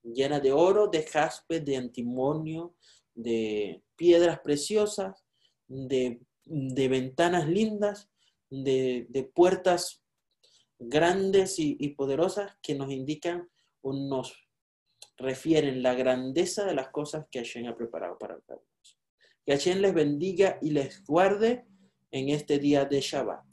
llena 0.02 0.40
de 0.40 0.52
oro, 0.52 0.88
de 0.88 1.02
jaspe, 1.04 1.60
de 1.60 1.76
antimonio, 1.76 2.74
de 3.14 3.82
piedras 3.96 4.40
preciosas, 4.40 5.24
de, 5.66 6.20
ventanas 6.44 7.48
lindas, 7.48 8.08
de, 8.50 9.06
de 9.10 9.24
puertas 9.24 10.02
grandes 10.78 11.58
y, 11.58 11.88
poderosas 11.90 12.56
que 12.62 12.74
nos 12.74 12.90
indican 12.90 13.48
o 13.82 13.92
nos 13.92 14.48
refieren 15.16 15.82
la 15.82 15.94
grandeza 15.94 16.64
de 16.64 16.74
las 16.74 16.90
cosas 16.90 17.26
que 17.30 17.40
Hashem 17.40 17.66
ha 17.66 17.76
preparado 17.76 18.18
para 18.18 18.34
nosotros. 18.34 18.98
Que 19.44 19.52
Hashem 19.52 19.78
les 19.78 19.94
bendiga 19.94 20.58
y 20.62 20.70
les 20.70 21.04
guarde 21.04 21.66
en 22.10 22.28
este 22.28 22.58
día 22.58 22.84
de 22.84 23.00
Shabbat. 23.00 23.47